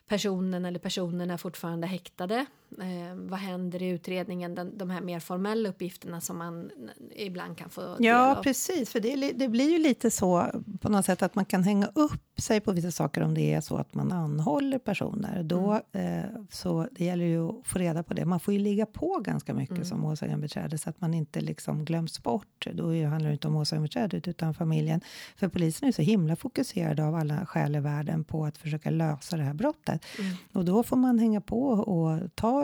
personen 0.08 0.66
eller 0.66 0.80
personerna 0.80 1.38
fortfarande 1.38 1.88
häktade? 1.88 2.46
Eh, 2.82 3.16
vad 3.16 3.40
händer 3.40 3.84
i 3.84 3.88
utredningen? 3.88 4.56
Den, 4.56 4.78
de 4.78 4.90
här 4.90 5.02
mer 5.02 5.20
formella 5.20 5.70
uppgifterna 5.70 6.22
som 6.22 6.38
man 6.38 6.72
ibland 7.16 7.58
kan 7.58 7.70
få 7.70 7.96
Ja, 8.00 8.36
av. 8.38 8.44
precis. 8.44 8.90
För 8.90 9.00
det, 9.00 9.32
det 9.32 9.48
blir 9.48 9.70
ju 9.72 9.78
lite 9.80 10.12
så 10.12 10.46
på 10.82 10.90
något 10.90 11.06
sätt 11.06 11.22
att 11.22 11.36
man 11.36 11.46
kan 11.46 11.64
hänga 11.64 11.88
upp 11.96 12.42
sig 12.42 12.60
på 12.60 12.72
vissa 12.72 12.92
saker 12.92 13.22
om 13.22 13.34
det 13.34 13.54
är 13.54 13.62
så 13.62 13.76
att 13.78 13.94
man 13.94 14.12
anhåller 14.12 14.80
personer. 14.80 15.44
Då, 15.44 15.82
eh, 15.92 16.24
så 16.52 16.88
det 16.92 17.06
gäller 17.06 17.26
ju 17.26 17.50
att 17.50 17.68
få 17.68 17.80
reda 17.80 18.04
på 18.04 18.14
det. 18.14 18.26
Man 18.26 18.40
får 18.40 18.54
ju 18.54 18.60
ligga 18.60 18.86
på 18.86 19.20
ganska 19.26 19.54
mycket 19.54 19.76
Mm. 19.76 19.86
som 19.86 20.00
målsägandebiträde 20.00 20.78
så 20.78 20.90
att 20.90 21.02
man 21.02 21.14
inte 21.14 21.42
liksom 21.42 21.86
glöms 21.86 22.24
bort. 22.24 22.68
Då 22.74 22.84
handlar 23.06 23.28
det 23.30 23.34
inte 23.34 23.48
om 23.48 23.54
målsägandebiträdet 23.54 24.28
utan 24.28 24.54
familjen. 24.54 25.02
För 25.38 25.48
polisen 25.48 25.88
är 25.88 25.92
så 25.92 26.02
himla 26.02 26.36
fokuserad 26.36 27.00
av 27.00 27.16
alla 27.16 27.46
skäl 27.46 27.76
i 27.76 27.80
världen 27.80 28.24
på 28.24 28.46
att 28.46 28.58
försöka 28.58 28.90
lösa 28.90 29.38
det 29.38 29.44
här 29.44 29.54
brottet. 29.54 30.06
Mm. 30.20 30.32
Och 30.54 30.66
då 30.66 30.84
får 30.84 30.98
man 30.98 31.20
hänga 31.20 31.42
på 31.42 31.62
och 31.70 32.20
ta 32.36 32.59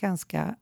ganska 0.00 0.56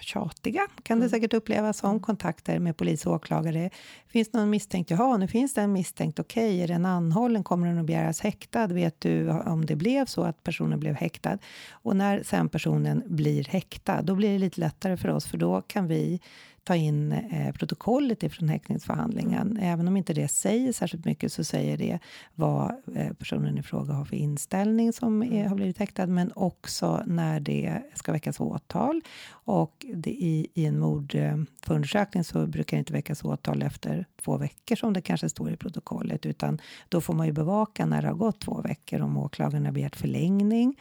tjatiga, 0.00 0.60
kan 0.82 0.98
det 0.98 1.04
Mm. 1.04 1.10
säkert 1.10 1.34
upplevas 1.34 1.78
som, 1.78 2.00
kontakter 2.00 2.58
med 2.58 2.76
polis 2.76 3.06
och 3.06 3.12
åklagare. 3.12 3.70
Finns 4.08 4.32
någon 4.32 4.50
misstänkt? 4.50 4.90
Jaha, 4.90 5.16
nu 5.16 5.28
finns 5.28 5.54
det 5.54 5.60
en 5.60 5.72
misstänkt. 5.72 6.18
Okej, 6.18 6.62
är 6.62 6.68
den 6.68 6.86
anhållen? 6.86 7.44
Kommer 7.44 7.66
den 7.66 7.78
att 7.78 7.86
begäras 7.86 8.20
häktad? 8.20 8.66
Vet 8.66 9.00
du 9.00 9.30
om 9.30 9.66
det 9.66 9.76
blev 9.76 10.06
så 10.06 10.22
att 10.22 10.42
personen 10.42 10.80
blev 10.80 10.94
häktad? 10.94 11.38
Och 11.70 11.96
när 11.96 12.22
sen 12.22 12.48
personen 12.48 13.02
blir 13.06 13.44
häktad, 13.44 14.02
då 14.02 14.14
blir 14.14 14.32
det 14.32 14.38
lite 14.38 14.60
lättare 14.60 14.96
för 14.96 15.08
oss, 15.08 15.26
för 15.26 15.38
då 15.38 15.62
kan 15.62 15.86
vi 15.86 16.20
ta 16.66 16.76
in 16.76 17.12
eh, 17.12 17.52
protokollet 17.52 18.22
ifrån 18.22 18.48
häktningsförhandlingen. 18.48 19.58
Även 19.62 19.88
om 19.88 19.96
inte 19.96 20.14
det 20.14 20.28
säger 20.28 20.72
särskilt 20.72 21.04
mycket 21.04 21.32
så 21.32 21.44
säger 21.44 21.76
det 21.76 21.98
vad 22.34 22.74
eh, 22.94 23.12
personen 23.12 23.58
i 23.58 23.62
fråga 23.62 23.92
har 23.92 24.04
för 24.04 24.16
inställning 24.16 24.92
som 24.92 25.22
är, 25.22 25.46
har 25.48 25.56
blivit 25.56 25.78
häktad, 25.78 26.06
men 26.06 26.32
också 26.34 27.02
när 27.06 27.40
det 27.40 27.82
ska 27.94 28.12
väckas 28.12 28.40
åtal. 28.40 29.00
Och 29.28 29.86
det, 29.94 30.10
i, 30.10 30.46
i 30.54 30.66
en 30.66 30.78
mordförundersökning 30.78 32.24
så 32.24 32.46
brukar 32.46 32.76
det 32.76 32.78
inte 32.78 32.92
väckas 32.92 33.24
åtal 33.24 33.62
efter 33.62 34.06
två 34.24 34.36
veckor 34.36 34.76
som 34.76 34.92
det 34.92 35.00
kanske 35.00 35.28
står 35.28 35.52
i 35.52 35.56
protokollet, 35.56 36.26
utan 36.26 36.58
då 36.88 37.00
får 37.00 37.14
man 37.14 37.26
ju 37.26 37.32
bevaka 37.32 37.86
när 37.86 38.02
det 38.02 38.08
har 38.08 38.14
gått 38.14 38.40
två 38.40 38.60
veckor 38.60 39.00
om 39.00 39.16
åklagaren 39.18 39.64
har 39.64 39.72
begärt 39.72 39.96
förlängning 39.96 40.76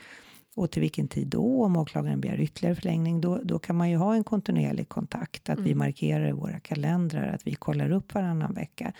och 0.56 0.72
till 0.72 0.82
vilken 0.82 1.08
tid 1.08 1.28
då, 1.28 1.64
om 1.66 1.78
åklagaren 1.78 2.22
begär 2.22 2.40
ytterligare 2.40 2.76
förlängning, 2.76 3.22
då, 3.22 3.40
då 3.44 3.60
kan 3.60 3.76
man 3.76 3.90
ju 3.90 3.98
ha 3.98 4.16
en 4.16 4.24
kontinuerlig 4.24 4.90
kontakt, 4.90 5.50
att 5.50 5.60
vi 5.60 5.72
Mm. 5.72 5.78
markerar 5.78 6.30
i 6.30 6.32
våra 6.32 6.60
kalendrar, 6.60 7.28
att 7.28 7.48
vi 7.48 7.56
kollar 7.56 7.92
upp 7.92 8.14
varannan 8.14 8.54
vecka, 8.54 8.94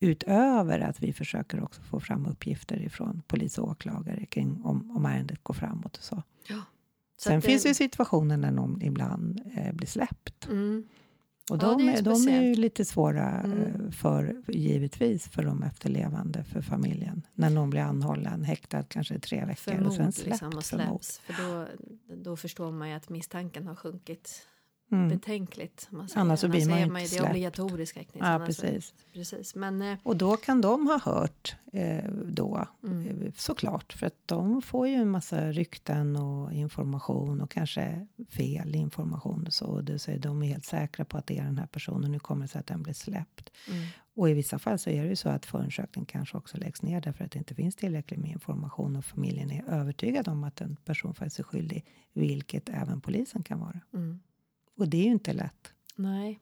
utöver 0.00 0.78
att 0.80 1.02
vi 1.02 1.12
försöker 1.12 1.62
också 1.62 1.82
få 1.82 2.00
fram 2.00 2.26
uppgifter 2.26 2.82
ifrån 2.82 3.22
polis 3.26 3.58
och 3.58 3.68
åklagare 3.68 4.26
kring 4.26 4.60
om, 4.64 4.96
om 4.96 5.06
ärendet 5.06 5.42
går 5.42 5.54
framåt 5.54 5.96
och 5.96 6.02
så. 6.02 6.22
Så 7.16 7.28
Sen 7.28 7.42
finns 7.42 7.62
det- 7.62 7.68
det 7.68 7.70
ju 7.70 7.74
situationer 7.74 8.36
när 8.36 8.50
någon 8.50 8.82
ibland 8.82 9.40
eh, 9.56 9.72
blir 9.72 9.86
släppt. 9.88 10.46
Mm. 10.50 10.84
Och 11.50 11.56
Ja, 11.62 11.76
de, 11.78 11.88
är 11.88 12.02
de 12.02 12.28
är 12.28 12.42
ju 12.42 12.54
lite 12.54 12.84
svåra 12.84 13.28
Mm. 13.28 13.62
eh, 13.62 13.90
för, 13.90 14.42
givetvis, 14.48 15.28
för 15.28 15.42
de 15.42 15.62
efterlevande, 15.62 16.44
för 16.44 16.62
familjen. 16.62 17.26
När 17.34 17.50
någon 17.50 17.70
blir 17.70 17.80
anhållen, 17.80 18.42
häktad 18.44 18.82
kanske 18.82 19.18
tre 19.18 19.44
veckor 19.44 19.72
För 19.74 19.86
och 19.86 19.92
sen 19.92 20.12
släppt 20.12 20.30
liksom, 20.30 20.48
och 20.48 20.64
för 20.64 20.76
släpps. 20.76 21.18
För 21.18 21.32
då, 21.32 21.66
då 22.14 22.36
förstår 22.36 22.72
man 22.72 22.88
ju 22.88 22.94
att 22.94 23.08
misstanken 23.08 23.66
har 23.66 23.74
sjunkit 23.74 24.46
Mm. 24.92 25.08
betänkligt. 25.08 25.88
Man 25.90 26.08
säger. 26.08 26.20
Annars 26.20 26.40
så 26.40 26.48
blir 26.48 26.68
man 26.68 26.78
ju 26.78 26.82
är 26.82 26.86
inte 26.86 27.00
det 27.00 27.06
släppt. 27.08 27.28
obligatorisk 27.30 27.96
häktning. 27.96 28.22
Ja, 28.24 28.42
precis. 28.46 28.94
precis. 29.12 29.54
Men 29.54 29.82
eh, 29.82 29.98
Och 30.02 30.16
då 30.16 30.36
kan 30.36 30.60
de 30.60 30.86
ha 30.86 30.98
hört 30.98 31.56
eh, 31.72 32.04
då, 32.26 32.66
Mm. 32.84 33.22
eh, 33.22 33.32
såklart. 33.36 33.92
För 33.92 34.06
att 34.06 34.16
de 34.26 34.62
får 34.62 34.88
ju 34.88 34.94
en 34.94 35.10
massa 35.10 35.52
rykten 35.52 36.16
och 36.16 36.52
information 36.52 37.40
och 37.40 37.50
kanske 37.50 38.06
fel 38.30 38.74
information. 38.74 39.46
och 39.46 39.52
Så, 39.54 39.66
och 39.66 39.84
det, 39.84 39.98
så 39.98 40.10
är 40.10 40.18
de 40.18 40.42
helt 40.42 40.64
säkra 40.64 41.04
på 41.04 41.18
att 41.18 41.26
det 41.26 41.38
är 41.38 41.44
den 41.44 41.58
här 41.58 41.66
personen. 41.66 42.12
Nu 42.12 42.18
kommer 42.18 42.42
det 42.44 42.48
sig 42.48 42.58
att 42.60 42.66
den 42.66 42.82
blir 42.82 42.94
släppt. 42.94 43.50
mm, 43.68 43.86
Och 44.14 44.30
i 44.30 44.32
vissa 44.32 44.58
fall 44.58 44.78
så 44.78 44.90
är 44.90 45.02
det 45.02 45.08
ju 45.08 45.16
så 45.16 45.28
att 45.28 45.46
förundersökningen 45.46 46.06
kanske 46.06 46.36
också 46.38 46.56
läggs 46.58 46.82
ner 46.82 47.00
därför 47.00 47.24
att 47.24 47.30
det 47.32 47.38
inte 47.38 47.54
finns 47.54 47.76
tillräckligt 47.76 48.20
med 48.20 48.30
information 48.30 48.96
och 48.96 49.04
familjen 49.04 49.50
är 49.50 49.64
övertygad 49.68 50.28
om 50.28 50.44
att 50.44 50.60
en 50.60 50.76
person 50.76 51.14
faktiskt 51.14 51.38
är 51.38 51.42
skyldig, 51.44 51.84
vilket 52.12 52.68
även 52.68 53.00
polisen 53.00 53.42
kan 53.42 53.60
vara. 53.60 53.80
mm. 53.94 54.20
Och 54.76 54.88
det 54.88 54.96
är 54.96 55.04
ju 55.04 55.10
inte 55.12 55.32
lätt. 55.32 55.72
Nej. 55.96 56.38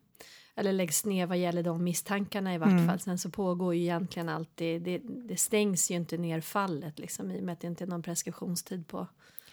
Eller 0.56 0.72
läggs 0.72 1.04
ner 1.04 1.26
vad 1.26 1.38
gäller 1.38 1.62
de 1.62 1.84
misstankarna 1.84 2.54
i 2.54 2.58
vart 2.58 2.68
Mm. 2.68 2.86
fall. 2.88 3.00
Sen 3.00 3.18
så 3.18 3.30
pågår 3.30 3.74
ju 3.74 3.80
egentligen 3.82 4.28
alltid, 4.28 4.82
det, 4.82 4.98
det 5.28 5.36
stängs 5.40 5.90
ju 5.90 5.94
inte 5.94 6.16
ner 6.18 6.40
fallet 6.40 6.98
liksom 6.98 7.30
i 7.30 7.40
och 7.40 7.44
med 7.44 7.52
att 7.52 7.60
det 7.60 7.66
inte 7.66 7.84
är 7.84 7.88
någon 7.88 8.02
preskriptionstid 8.02 8.86
på. 8.86 9.06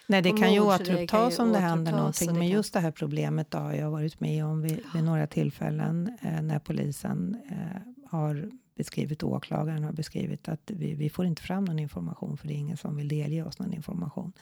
Nej, 0.08 0.22
det 0.22 0.32
kan 0.32 0.54
ju 0.54 0.60
återupptas 0.60 1.40
om 1.40 1.52
det 1.52 1.60
händer 1.60 1.92
någonting. 1.92 2.28
Men 2.28 2.36
kan- 2.42 2.48
just 2.48 2.74
det 2.74 2.80
här 2.80 2.92
problemet 2.92 3.52
då, 3.52 3.58
har 3.58 3.74
jag 3.74 3.92
varit 3.92 4.20
med 4.20 4.46
om 4.46 4.62
vid, 4.62 4.80
vid 4.94 5.04
några 5.04 5.28
tillfällen 5.28 6.18
eh, 6.22 6.42
när 6.42 6.60
polisen 6.60 7.38
eh, 7.52 7.82
har 8.12 8.52
beskrivit, 8.76 9.24
åklagaren 9.24 9.84
har 9.84 9.92
beskrivit 9.92 10.48
att 10.48 10.62
vi, 10.72 10.94
vi 10.94 11.10
får 11.10 11.26
inte 11.26 11.42
fram 11.42 11.66
någon 11.66 11.80
information 11.80 12.38
för 12.38 12.48
det 12.48 12.54
är 12.54 12.58
ingen 12.58 12.78
som 12.78 12.96
vill 12.96 13.08
delge 13.08 13.44
oss 13.44 13.60
någon 13.60 13.74
information. 13.74 14.34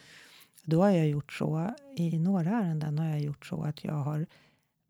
Då 0.65 0.81
har 0.81 0.89
jag 0.89 1.07
gjort 1.07 1.33
så, 1.33 1.73
i 1.97 2.19
några 2.19 2.49
ärenden 2.49 2.99
har 2.99 3.05
jag 3.09 3.19
gjort 3.21 3.45
så 3.45 3.63
att 3.63 3.83
jag 3.83 3.93
har 3.93 4.25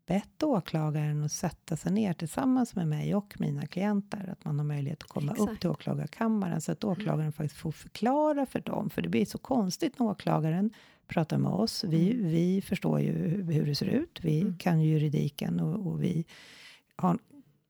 bett 0.06 0.42
åklagaren 0.42 1.24
att 1.24 1.32
sätta 1.32 1.76
sig 1.76 1.92
ner 1.92 2.12
tillsammans 2.12 2.74
med 2.74 2.88
mig 2.88 3.14
och 3.14 3.34
mina 3.40 3.66
klienter. 3.66 4.28
Att 4.32 4.44
man 4.44 4.58
har 4.58 4.66
möjlighet 4.66 5.02
att 5.02 5.08
komma 5.08 5.32
upp 5.32 5.38
Exakt. 5.38 5.60
till 5.60 5.70
åklagarkammaren 5.70 6.60
så 6.60 6.72
att 6.72 6.84
åklagaren 6.84 7.32
faktiskt 7.32 7.60
får 7.60 7.72
förklara 7.72 8.46
för 8.46 8.60
dem. 8.60 8.90
För 8.90 9.02
det 9.02 9.08
blir 9.08 9.24
så 9.24 9.38
konstigt 9.38 9.98
när 9.98 10.06
åklagaren 10.06 10.70
pratar 11.06 11.38
med 11.38 11.50
oss. 11.50 11.84
Vi, 11.84 12.12
vi 12.12 12.62
förstår 12.62 13.00
ju 13.00 13.12
hur- 13.12 13.66
det 13.66 13.74
ser 13.74 13.86
ut. 13.86 14.18
Vi 14.22 14.40
Mm. 14.40 14.56
kan 14.58 14.80
ju 14.80 14.90
juridiken 14.90 15.60
och, 15.60 15.86
och 15.86 16.02
vi 16.02 16.24
har 16.96 17.18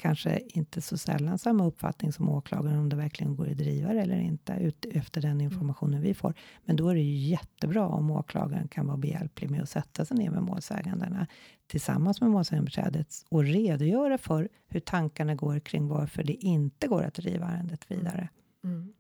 kanske 0.07 0.40
inte 0.49 0.83
så 0.83 0.99
sällan 0.99 1.38
samma 1.38 1.66
uppfattning 1.66 2.12
som 2.12 2.29
åklagaren 2.29 2.79
om 2.79 2.88
det 2.88 2.97
verkligen 2.97 3.37
går 3.37 3.51
att 3.51 3.57
driva 3.57 3.92
det 3.92 4.01
eller 4.01 4.19
inte 4.19 4.53
ut 4.53 4.85
efter 4.85 5.21
den 5.21 5.40
informationen 5.40 6.03
vi 6.03 6.14
får. 6.14 6.35
Men 6.64 6.77
då 6.77 6.88
är 6.88 6.95
det 6.95 7.01
ju 7.01 7.29
jättebra 7.29 7.88
om 7.88 8.11
åklagaren 8.11 8.69
kan 8.69 8.87
vara 8.87 8.97
behjälplig 8.97 9.51
med 9.51 9.62
att 9.62 9.69
sätta 9.71 10.05
sig 10.05 10.16
ner 10.16 10.31
med 10.31 10.42
målsägandena 10.42 11.27
tillsammans 11.66 12.21
med 12.21 12.31
målsägandebiträdet 12.31 13.25
och 13.29 13.45
redogöra 13.45 14.19
för 14.19 14.49
hur 14.66 14.81
tankarna 14.81 15.35
går 15.35 15.61
kring 15.61 15.88
varför 15.88 16.23
det 16.25 16.33
inte 16.33 16.88
går 16.88 17.03
att 17.03 17.14
driva 17.14 17.47
ärendet 17.47 17.90
vidare. 17.90 18.29
Mm. 18.64 18.92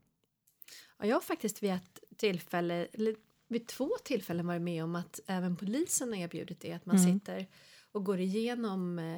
Ja, 0.98 1.06
jag 1.06 1.16
har 1.16 1.20
faktiskt 1.20 1.62
vid 1.62 1.70
ett 1.70 2.00
tillfälle, 2.16 2.86
eller 2.92 3.14
vid 3.48 3.66
två 3.66 3.90
tillfällen 4.04 4.46
varit 4.46 4.62
med 4.62 4.84
om 4.84 4.96
att 4.96 5.20
även 5.26 5.56
polisen 5.56 6.08
har 6.08 6.16
erbjudit 6.16 6.60
det. 6.60 6.72
Att 6.72 6.86
man 6.86 6.96
Mm. 6.96 7.20
sitter 7.20 7.46
och 7.96 8.04
går 8.04 8.20
igenom 8.20 8.98
eh, 8.98 9.16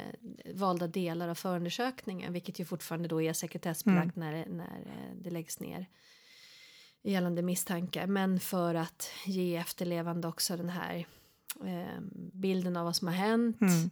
valda 0.55 0.87
delar 0.87 1.29
av 1.29 1.35
förundersökningen, 1.35 2.33
vilket 2.33 2.59
ju 2.61 2.65
fortfarande 2.65 3.09
då 3.09 3.23
är 3.23 3.33
sekretessbelagt 3.33 4.17
Mm. 4.17 4.29
när, 4.29 4.39
det- 4.39 4.53
när 4.53 4.81
eh, 4.87 5.15
det 5.23 5.31
läggs 5.31 5.61
ner 5.61 5.87
gällande 7.03 7.43
misstankar. 7.43 8.07
Men 8.07 8.41
för 8.41 8.75
att 8.75 9.11
ge 9.27 9.57
efterlevande 9.57 10.29
också 10.29 10.57
den 10.57 10.69
här 10.69 11.07
eh, 11.65 12.01
bilden 12.33 12.77
av 12.77 12.85
vad 12.85 12.97
som 12.97 13.09
har 13.09 13.15
hänt. 13.15 13.61
Mm. 13.61 13.91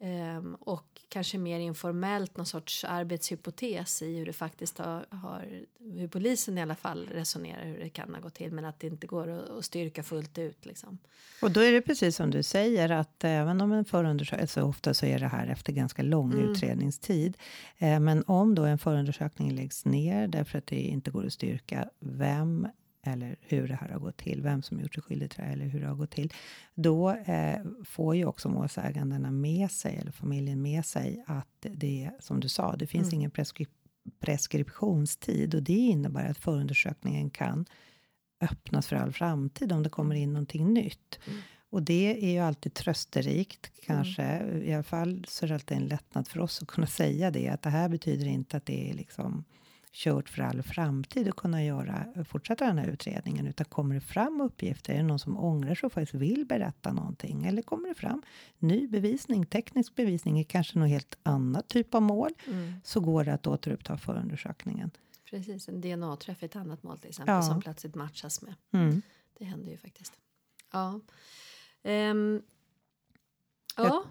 Ehm, 0.00 0.54
och 0.54 1.00
kanske 1.08 1.38
mer 1.38 1.58
informellt 1.60 2.36
någon 2.36 2.46
sorts 2.46 2.84
arbetshypotes 2.84 4.02
i 4.02 4.16
hur 4.16 4.26
det 4.26 4.32
faktiskt 4.32 4.78
har, 4.78 5.06
har 5.10 5.62
hur 5.80 6.08
polisen 6.08 6.58
i 6.58 6.62
alla 6.62 6.74
fall 6.74 7.08
resonerar 7.12 7.64
hur 7.64 7.78
det 7.78 7.88
kan 7.88 8.14
ha 8.14 8.20
gått 8.20 8.34
till 8.34 8.52
men 8.52 8.64
att 8.64 8.80
det 8.80 8.86
inte 8.86 9.06
går 9.06 9.28
att, 9.28 9.50
att 9.50 9.64
styrka 9.64 10.02
fullt 10.02 10.38
ut 10.38 10.66
liksom. 10.66 10.98
Och 11.42 11.50
då 11.50 11.60
är 11.60 11.72
det 11.72 11.80
precis 11.80 12.16
som 12.16 12.30
du 12.30 12.42
säger 12.42 12.88
att 12.90 13.24
även 13.24 13.60
om 13.60 13.72
en 13.72 13.84
förundersökning, 13.84 14.48
så 14.48 14.62
ofta 14.62 14.94
så 14.94 15.06
är 15.06 15.18
det 15.18 15.28
här 15.28 15.46
efter 15.46 15.72
ganska 15.72 16.02
lång 16.02 16.32
Mm. 16.32 16.50
utredningstid. 16.50 17.36
Eh, 17.78 18.00
men 18.00 18.24
om 18.26 18.54
då 18.54 18.64
en 18.64 18.78
förundersökning 18.78 19.50
läggs 19.50 19.84
ner 19.84 20.28
därför 20.28 20.58
att 20.58 20.66
det 20.66 20.80
inte 20.80 21.10
går 21.10 21.26
att 21.26 21.32
styrka 21.32 21.88
vem 22.00 22.68
eller 23.04 23.36
hur 23.40 23.68
det 23.68 23.74
här 23.74 23.88
har 23.88 23.98
gått 23.98 24.16
till, 24.16 24.42
vem 24.42 24.62
som 24.62 24.80
gjort 24.80 24.94
sig 24.94 25.02
skyldig 25.02 25.30
till 25.30 25.40
det 25.44 25.50
eller 25.50 25.66
hur 25.66 25.80
det 25.80 25.86
har 25.86 25.94
gått 25.94 26.10
till. 26.10 26.32
Då 26.74 27.10
eh, 27.10 27.60
får 27.84 28.16
ju 28.16 28.24
också 28.24 28.48
målsägandena 28.48 29.30
med 29.30 29.70
sig, 29.70 29.96
eller 29.96 30.12
familjen 30.12 30.62
med 30.62 30.86
sig, 30.86 31.24
att 31.26 31.66
det 31.70 32.10
som 32.20 32.40
du 32.40 32.48
sa, 32.48 32.76
det 32.76 32.86
finns 32.86 33.08
Mm. 33.08 33.20
ingen 33.20 33.30
preskri 33.30 33.66
preskriptionstid 34.20 35.54
och 35.54 35.62
det 35.62 35.72
innebär 35.72 36.30
att 36.30 36.38
förundersökningen 36.38 37.30
kan 37.30 37.66
öppnas 38.40 38.86
för 38.86 38.96
all 38.96 39.12
framtid 39.12 39.72
om 39.72 39.82
det 39.82 39.88
kommer 39.88 40.14
in 40.14 40.32
någonting 40.32 40.74
nytt. 40.74 41.18
Mm. 41.26 41.40
Och 41.70 41.82
det 41.82 42.24
är 42.24 42.32
ju 42.32 42.38
alltid 42.38 42.74
trösterikt 42.74 43.72
kanske. 43.86 44.42
I 44.64 44.74
alla 44.74 44.82
fall 44.82 45.24
så 45.28 45.44
är 45.44 45.48
det 45.48 45.54
alltid 45.54 45.76
en 45.76 45.86
lättnad 45.86 46.28
för 46.28 46.40
oss 46.40 46.62
att 46.62 46.68
kunna 46.68 46.86
säga 46.86 47.30
det. 47.30 47.48
Att 47.48 47.62
det 47.62 47.70
här 47.70 47.88
betyder 47.88 48.26
inte 48.26 48.56
att 48.56 48.66
det 48.66 48.90
är 48.90 48.94
liksom 48.94 49.44
kört 49.94 50.28
för 50.28 50.42
all 50.42 50.62
framtid 50.62 51.28
att 51.28 51.36
kunna 51.36 51.64
göra, 51.64 52.06
fortsätta 52.28 52.66
den 52.66 52.78
här 52.78 52.86
utredningen. 52.88 53.46
Utan 53.46 53.64
kommer 53.64 53.94
det 53.94 54.00
fram 54.00 54.40
uppgifter, 54.40 54.92
är 54.92 54.96
det 54.96 55.02
någon 55.02 55.18
som 55.18 55.38
ångrar 55.38 55.74
sig 55.74 55.86
och 55.86 55.92
faktiskt 55.92 56.14
vill 56.14 56.46
berätta 56.46 56.92
någonting? 56.92 57.44
Eller 57.46 57.62
kommer 57.62 57.88
det 57.88 57.94
fram 57.94 58.22
ny 58.58 58.88
bevisning, 58.88 59.46
teknisk 59.46 59.94
bevisning 59.94 60.40
i 60.40 60.44
kanske 60.44 60.78
något 60.78 60.88
helt 60.88 61.18
annat 61.22 61.68
typ 61.68 61.94
av 61.94 62.02
mål? 62.02 62.30
Så 62.84 63.00
går 63.00 63.24
det 63.24 63.34
att 63.34 63.46
återuppta 63.46 63.98
förundersökningen. 63.98 64.90
Precis, 65.30 65.68
en 65.68 65.80
DNA-träff 65.80 66.42
i 66.42 66.46
ett 66.46 66.56
annat 66.56 66.82
mål 66.82 66.98
till 66.98 67.08
exempel 67.08 67.34
Ja. 67.34 67.42
som 67.42 67.60
plötsligt 67.60 67.94
matchas 67.94 68.42
med. 68.42 68.54
Mm. 68.72 69.02
Det 69.38 69.44
händer 69.44 69.70
ju 69.70 69.76
faktiskt. 69.76 70.12
Ja. 70.72 71.00
Jag- 71.82 72.42
ja, 73.76 74.04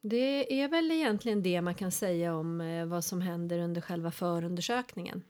det 0.00 0.62
är 0.62 0.68
väl 0.68 0.90
egentligen 0.90 1.42
det 1.42 1.60
man 1.60 1.74
kan 1.74 1.90
säga 1.90 2.34
om 2.34 2.60
eh, 2.60 2.86
vad 2.86 3.04
som 3.04 3.20
händer 3.20 3.58
under 3.58 3.80
själva 3.80 4.10
förundersökningen. 4.10 5.22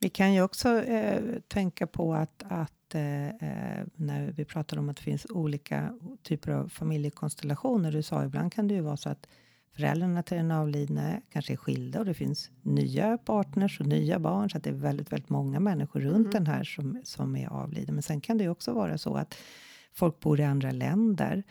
Vi 0.00 0.10
kan 0.10 0.34
ju 0.34 0.42
också 0.42 0.82
eh, 0.82 1.22
tänka 1.48 1.86
på 1.86 2.14
att, 2.14 2.44
att 2.48 2.94
eh, 2.94 3.28
eh, 3.28 3.86
när 3.94 4.32
vi 4.32 4.44
pratar 4.44 4.78
om 4.78 4.88
att 4.88 4.96
det 4.96 5.02
finns 5.02 5.26
olika 5.30 5.94
typer 6.22 6.52
av 6.52 6.68
familjekonstellationer. 6.68 7.92
Du 7.92 8.02
sa 8.02 8.24
ibland 8.24 8.52
kan 8.52 8.68
det 8.68 8.74
ju 8.74 8.80
vara 8.80 8.96
så 8.96 9.08
att 9.08 9.26
föräldrarna 9.76 10.22
till 10.22 10.36
den 10.36 10.50
avlidne 10.50 11.20
kanske 11.32 11.52
är 11.52 11.56
skilda 11.56 11.98
och 11.98 12.04
det 12.04 12.14
finns 12.14 12.50
nya 12.62 13.18
partners 13.18 13.80
och 13.80 13.86
nya 13.86 14.18
barn. 14.18 14.50
Så 14.50 14.56
att 14.56 14.64
det 14.64 14.70
är 14.70 14.74
väldigt, 14.74 15.12
väldigt 15.12 15.30
många 15.30 15.60
människor 15.60 16.00
runt 16.00 16.32
den 16.32 16.46
här 16.46 16.64
som, 16.64 17.00
som 17.04 17.36
är 17.36 17.48
avliden. 17.48 17.94
Men 17.94 18.02
sen 18.02 18.20
kan 18.20 18.38
det 18.38 18.44
ju 18.44 18.50
också 18.50 18.72
vara 18.72 18.98
så 18.98 19.14
att 19.14 19.34
folk 19.92 20.20
bor 20.20 20.40
i 20.40 20.44
andra 20.44 20.70
länder. 20.70 21.42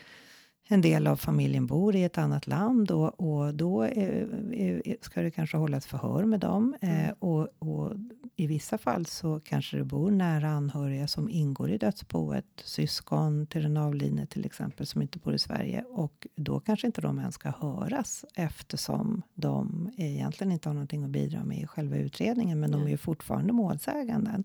En 0.67 0.81
del 0.81 1.07
av 1.07 1.15
familjen 1.15 1.67
bor 1.67 1.95
i 1.95 2.03
ett 2.03 2.17
annat 2.17 2.47
land 2.47 2.91
och, 2.91 3.19
och 3.19 3.53
då 3.53 3.83
eh, 3.83 4.23
eh, 4.51 4.95
ska 5.01 5.21
det 5.21 5.31
kanske 5.31 5.57
hållas 5.57 5.85
förhör 5.85 6.25
med 6.25 6.39
dem. 6.39 6.75
Eh, 6.81 7.09
och, 7.19 7.47
och 7.59 7.93
i 8.35 8.47
vissa 8.47 8.77
fall 8.77 9.05
så 9.05 9.39
kanske 9.39 9.77
det 9.77 9.83
bor 9.83 10.11
nära 10.11 10.49
anhöriga 10.49 11.07
som 11.07 11.29
ingår 11.29 11.71
i 11.71 11.77
dödsboet. 11.77 12.45
Syskon 12.63 13.47
till 13.47 13.63
den 13.63 13.77
avlidne 13.77 14.25
till 14.25 14.45
exempel 14.45 14.85
som 14.85 15.01
inte 15.01 15.19
bor 15.19 15.33
i 15.33 15.39
Sverige. 15.39 15.83
Och 15.83 16.27
då 16.35 16.59
kanske 16.59 16.87
inte 16.87 17.01
de 17.01 17.19
ens 17.19 17.35
ska 17.35 17.49
höras 17.49 18.25
eftersom 18.35 19.21
de 19.33 19.91
egentligen 19.97 20.51
inte 20.51 20.69
har 20.69 20.73
någonting 20.73 21.03
att 21.03 21.09
bidra 21.09 21.43
med 21.43 21.57
i 21.61 21.67
själva 21.67 21.97
utredningen. 21.97 22.59
Men 22.59 22.71
de 22.71 22.83
är 22.83 22.89
ju 22.89 22.97
fortfarande 22.97 23.53
målsäganden. 23.53 24.43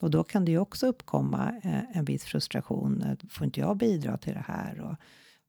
Och 0.00 0.10
då 0.10 0.24
kan 0.24 0.44
det 0.44 0.50
ju 0.50 0.58
också 0.58 0.86
uppkomma 0.86 1.52
eh, 1.62 1.96
en 1.96 2.04
viss 2.04 2.24
frustration. 2.24 3.02
eh, 3.02 3.28
Får 3.30 3.44
inte 3.44 3.60
jag 3.60 3.76
bidra 3.76 4.16
till 4.16 4.34
det 4.34 4.44
här? 4.46 4.80
Och, 4.80 4.96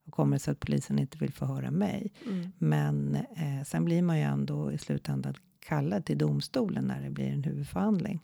och 0.07 0.13
kommer 0.13 0.35
det 0.35 0.39
sig 0.39 0.51
att 0.51 0.59
polisen 0.59 0.99
inte 0.99 1.17
vill 1.17 1.33
förhöra 1.33 1.71
mig? 1.71 2.11
Mm. 2.25 2.51
Men 2.57 3.15
eh, 3.15 3.63
sen 3.65 3.85
blir 3.85 4.01
man 4.01 4.17
ju 4.17 4.23
ändå 4.23 4.71
i 4.71 4.77
slutändan 4.77 5.33
kallad 5.59 6.05
till 6.05 6.17
domstolen 6.17 6.83
när 6.85 7.01
det 7.01 7.09
blir 7.09 7.25
en 7.31 7.43
huvudförhandling. 7.43 8.19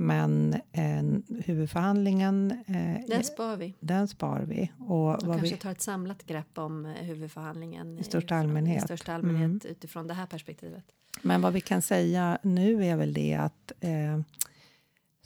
Men 0.00 0.54
eh, 0.72 1.02
huvudförhandlingen, 1.44 2.50
eh, 2.66 3.06
Den 3.08 3.24
spar 3.24 3.56
vi. 3.56 3.74
den 3.80 4.08
spar 4.08 4.40
vi. 4.40 4.72
Och 4.78 5.14
Och 5.14 5.20
kanske 5.20 5.40
vi, 5.50 5.56
tar 5.56 5.70
ett 5.70 5.80
samlat 5.80 6.26
grepp 6.26 6.58
om 6.58 6.86
eh, 6.86 6.92
huvudförhandlingen 6.92 7.98
I 7.98 8.02
största 8.04 8.36
allmänhet. 8.36 8.82
I 8.82 8.86
största 8.86 9.14
allmänhet 9.14 9.44
Mm. 9.64 9.72
utifrån 9.72 10.06
det 10.06 10.14
här 10.14 10.26
perspektivet. 10.26 10.84
men 11.22 11.40
vad 11.40 11.52
vi 11.52 11.60
kan 11.60 11.82
säga 11.82 12.38
nu 12.42 12.84
är 12.84 12.96
väl 12.96 13.12
det 13.12 13.34
att 13.34 13.72
eh, 13.80 14.20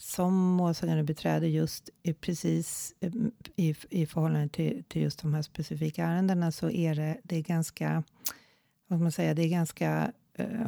som 0.03 0.35
målsägande 0.35 1.03
beträde 1.03 1.49
just 1.49 1.91
precis 2.21 2.95
eh, 3.01 3.13
i, 3.57 3.75
i 3.91 4.07
förhållande 4.07 4.49
till, 4.49 4.85
till 4.89 5.03
just 5.03 5.23
de 5.23 5.35
här 5.35 5.43
specifika 5.43 6.05
ärendena 6.05 6.53
så 6.53 6.71
är 6.71 6.95
det, 6.95 7.21
det 7.23 7.37
är 7.37 7.43
ganska, 7.43 8.03
vad 8.87 9.01
man 9.01 9.13
säga, 9.13 9.35
det 9.35 9.43
är 9.43 9.49
ganska 9.49 10.13
eh, 10.35 10.67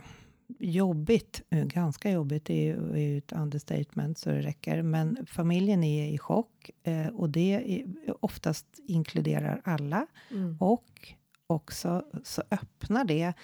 jobbigt, 0.58 1.42
eh, 1.50 1.64
ganska 1.64 2.10
jobbigt. 2.10 2.50
Är 2.50 2.62
ju, 2.62 2.92
är 2.92 2.98
ju 2.98 3.18
ett 3.18 3.32
understatement 3.32 4.18
så 4.18 4.30
det 4.30 4.42
räcker, 4.42 4.82
men 4.82 5.26
familjen 5.26 5.84
är 5.84 6.08
i 6.08 6.18
chock 6.18 6.70
eh, 6.82 7.06
och 7.06 7.30
det 7.30 7.54
är, 7.54 7.84
oftast 8.20 8.66
inkluderar 8.86 9.60
alla. 9.64 10.06
Mm. 10.30 10.56
och 10.60 11.14
också 11.46 12.04
så 12.24 12.42
öppnar 12.50 13.04
det 13.04 13.34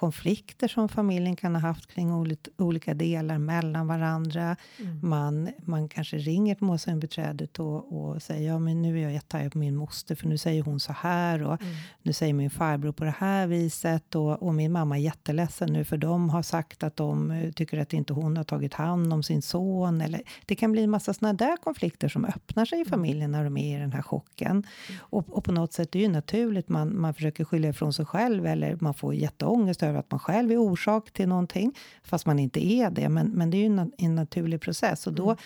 konflikter 0.00 0.68
som 0.68 0.88
familjen 0.88 1.36
kan 1.36 1.54
ha 1.54 1.60
haft 1.60 1.86
kring 1.86 2.12
olika, 2.58 2.94
delar 2.94 3.38
mellan 3.38 3.86
varandra. 3.86 4.56
Mm. 4.78 4.98
Man, 5.02 5.50
man 5.64 5.88
kanske 5.88 6.16
ringer 6.16 6.54
till 6.54 6.64
målsägandebiträdet 6.64 7.58
och, 7.58 8.00
och 8.00 8.22
säger 8.22 8.48
ja 8.48 8.58
men 8.58 8.82
nu 8.82 8.98
är 8.98 9.02
jag 9.02 9.12
jättearg 9.12 9.52
på 9.52 9.58
min 9.58 9.76
moster 9.76 10.14
för 10.14 10.28
nu 10.28 10.38
säger 10.38 10.62
hon 10.62 10.80
så 10.80 10.92
här 10.92 11.42
och 11.42 11.60
Mm. 11.60 11.74
nu 12.02 12.12
säger 12.12 12.34
min 12.34 12.50
farbror 12.50 12.92
på 12.92 13.04
det 13.04 13.14
här 13.18 13.46
viset 13.46 14.14
och, 14.14 14.42
och 14.42 14.54
min 14.54 14.72
mamma 14.72 14.98
är 14.98 15.02
jätteledsen 15.02 15.72
nu 15.72 15.84
för 15.84 15.96
de 15.96 16.30
har 16.30 16.42
sagt 16.42 16.82
att 16.82 16.96
de 16.96 17.30
eh, 17.30 17.52
tycker 17.52 17.78
att 17.78 17.92
inte 17.92 18.12
hon 18.12 18.36
har 18.36 18.44
tagit 18.44 18.74
hand 18.74 19.12
om 19.12 19.22
sin 19.22 19.42
son. 19.42 20.00
Eller, 20.00 20.22
det 20.46 20.54
kan 20.54 20.72
bli 20.72 20.82
en 20.82 20.90
massa 20.90 21.14
såna 21.14 21.32
där 21.32 21.56
konflikter 21.56 22.08
som 22.08 22.24
öppnar 22.24 22.64
sig 22.64 22.80
i 22.80 22.84
familjen 22.84 23.32
när 23.32 23.44
de 23.44 23.56
är 23.56 23.76
i 23.76 23.80
den 23.80 23.92
här 23.92 24.02
chocken. 24.02 24.66
Och, 24.98 25.24
och 25.28 25.44
på 25.44 25.52
något 25.52 25.72
sätt 25.72 25.94
är 25.94 25.98
det 25.98 26.02
ju 26.02 26.08
naturligt, 26.08 26.68
man, 26.68 27.00
man 27.00 27.14
försöker 27.14 27.44
skylla 27.44 27.68
ifrån 27.68 27.92
sig 27.92 28.06
själv 28.06 28.46
eller 28.46 28.76
man 28.80 28.94
får 28.94 29.14
jätteångest 29.14 29.82
över 29.90 30.00
att 30.00 30.10
man 30.10 30.20
själv 30.20 30.52
är 30.52 30.56
orsak 30.56 31.10
till 31.10 31.28
någonting, 31.28 31.78
fast 32.02 32.26
man 32.26 32.38
inte 32.38 32.72
är 32.72 32.90
det. 32.90 33.08
Men, 33.08 33.28
men 33.28 33.50
det 33.50 33.56
är 33.56 33.58
ju 33.58 33.66
en, 33.66 33.92
en 33.98 34.14
naturlig 34.14 34.60
process 34.60 35.06
och 35.06 35.12
då 35.12 35.36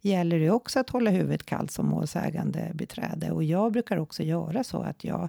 gäller 0.00 0.38
det 0.38 0.50
också 0.50 0.80
att 0.80 0.90
hålla 0.90 1.10
huvudet 1.10 1.46
kallt 1.46 1.70
som 1.70 1.86
målsägande 1.86 2.70
beträde. 2.74 3.30
Och 3.30 3.44
jag 3.44 3.72
brukar 3.72 3.96
också 3.96 4.22
göra 4.22 4.64
så 4.64 4.82
att 4.82 5.04
jag 5.04 5.28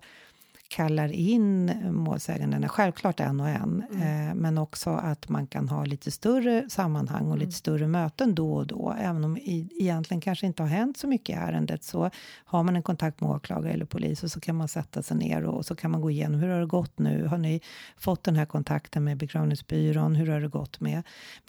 kallar 0.75 1.11
in 1.11 1.71
målsägandena, 1.91 2.67
självklart 2.67 3.19
en 3.19 3.39
och 3.39 3.49
en, 3.49 3.83
eh, 3.91 4.35
men 4.35 4.57
också 4.57 4.89
att 4.89 5.29
man 5.29 5.47
kan 5.47 5.69
ha 5.69 5.85
lite 5.85 6.11
större 6.11 6.69
sammanhang 6.69 7.31
och 7.31 7.37
lite 7.37 7.51
större 7.51 7.87
möten 7.87 8.35
då 8.35 8.53
och 8.53 8.67
då. 8.67 8.95
Även 8.99 9.23
om 9.23 9.37
i, 9.37 9.69
egentligen 9.79 10.21
kanske 10.21 10.45
inte 10.45 10.63
har 10.63 10.67
hänt 10.67 10.97
så 10.97 11.07
mycket 11.07 11.29
i 11.29 11.39
ärendet 11.39 11.83
så 11.83 12.09
har 12.45 12.63
man 12.63 12.75
en 12.75 12.83
kontakt 12.83 13.21
med 13.21 13.29
åklagare 13.29 13.73
eller 13.73 13.85
polis 13.85 14.23
och 14.23 14.31
så 14.31 14.39
kan 14.39 14.55
man 14.55 14.67
sätta 14.67 15.03
sig 15.03 15.17
ner 15.17 15.43
och 15.43 15.65
så 15.65 15.75
kan 15.75 15.91
man 15.91 16.01
gå 16.01 16.11
igenom 16.11 16.39
hur 16.39 16.49
har 16.49 16.59
det 16.59 16.65
gått 16.65 16.99
nu? 16.99 17.25
Har 17.27 17.37
ni 17.37 17.61
fått 17.97 18.23
den 18.23 18.35
här 18.35 18.45
kontakten 18.45 19.03
med 19.03 19.17
begravningsbyrån? 19.17 20.15
Hur 20.15 20.27
har 20.27 20.41
det 20.41 20.47
gått 20.47 20.79
med 20.79 21.03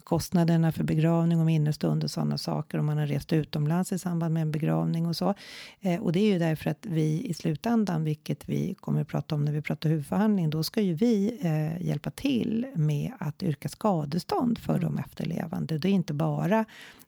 kostnaderna 0.05 0.73
för 0.73 0.85
begravning 0.85 1.41
och 1.41 1.47
minnestund 1.47 2.05
och 2.05 2.11
sådana 2.11 2.39
saker? 2.39 2.79
Om 2.79 2.87
man 2.87 2.99
har 2.99 3.07
rest 3.07 3.33
utomlands 3.33 3.93
i 3.93 3.99
samband 3.99 4.35
med 4.35 4.41
en 4.43 4.51
begravning 4.51 5.07
och 5.07 5.17
så. 5.17 5.35
Eh, 5.81 6.03
och 6.03 6.13
det 6.13 6.21
är 6.21 6.33
ju 6.33 6.39
därför 6.39 6.71
att 6.71 6.87
vi 6.87 7.27
i 7.27 7.35
slutändan, 7.35 8.05
vilket 8.05 8.49
vi 8.49 8.75
kommer 8.75 9.01
att 9.01 9.09
prata 9.17 9.35
om 9.35 9.45
när 9.45 9.53
vi 9.53 9.63
pratar 9.63 9.91
huvudförhandling, 9.91 10.51
då 10.51 10.63
ska 10.63 10.81
ju 10.81 10.95
vi 10.95 11.39
eh, 11.41 11.87
hjälpa 11.87 12.11
till 12.11 12.67
med 12.75 13.13
att 13.19 13.43
yrka 13.43 13.69
skadestånd 13.69 14.59
för 14.59 14.79
de 14.79 14.99
efterlevande. 14.99 15.79
Det 15.79 15.89
är 15.89 15.93
inte 15.93 16.15
bara 16.15 16.65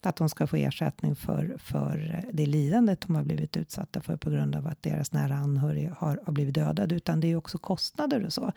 att 0.06 0.16
de 0.16 0.28
ska 0.28 0.46
få 0.46 0.56
ersättning 0.56 1.16
för, 1.16 1.56
för 1.58 2.24
det 2.32 2.46
lidandet 2.46 3.00
de 3.00 3.16
har 3.16 3.22
blivit 3.22 3.56
utsatta 3.56 4.00
för 4.00 4.16
på 4.16 4.30
grund 4.30 4.56
av 4.56 4.66
att 4.66 4.82
deras 4.82 5.12
nära 5.12 5.34
anhörig 5.34 5.90
har, 5.98 6.20
har 6.26 6.32
blivit 6.32 6.54
dödad, 6.54 6.92
utan 6.92 7.20
det 7.20 7.32
är 7.32 7.36
också 7.36 7.58
kostnader 7.58 8.24
och 8.24 8.32
så. 8.32 8.52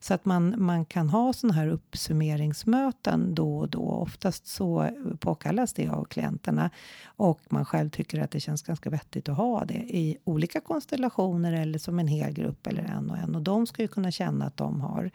Så 0.00 0.14
att 0.14 0.24
man, 0.24 0.54
man 0.58 0.84
kan 0.84 1.08
ha 1.08 1.32
sådana 1.32 1.54
här 1.54 1.68
uppsummeringsmöten 1.68 3.34
då 3.34 3.58
och 3.58 3.68
då. 3.68 3.88
Oftast 3.88 4.46
så 4.46 4.90
påkallas 5.20 5.72
det 5.72 5.88
av 5.88 6.04
klienterna 6.04 6.70
och 7.04 7.40
man 7.48 7.64
själv 7.64 7.90
tycker 7.90 8.20
att 8.20 8.30
det 8.30 8.40
känns 8.40 8.62
ganska 8.62 8.90
vettigt 8.90 9.28
att 9.28 9.36
ha 9.36 9.64
det 9.64 9.74
i 9.74 10.18
olika 10.24 10.60
konstellationer 10.60 11.52
eller 11.52 11.78
som 11.78 11.98
en 11.98 12.08
hel 12.08 12.32
grupp 12.32 12.66
eller 12.66 12.82
en 12.82 13.10
och 13.10 13.16
en. 13.16 13.34
Och 13.34 13.42
de 13.42 13.66
ska 13.66 13.82
ju 13.82 13.88
kunna 13.88 14.10
känna 14.10 14.46
att 14.46 14.56
de 14.56 14.80
har 14.80 15.10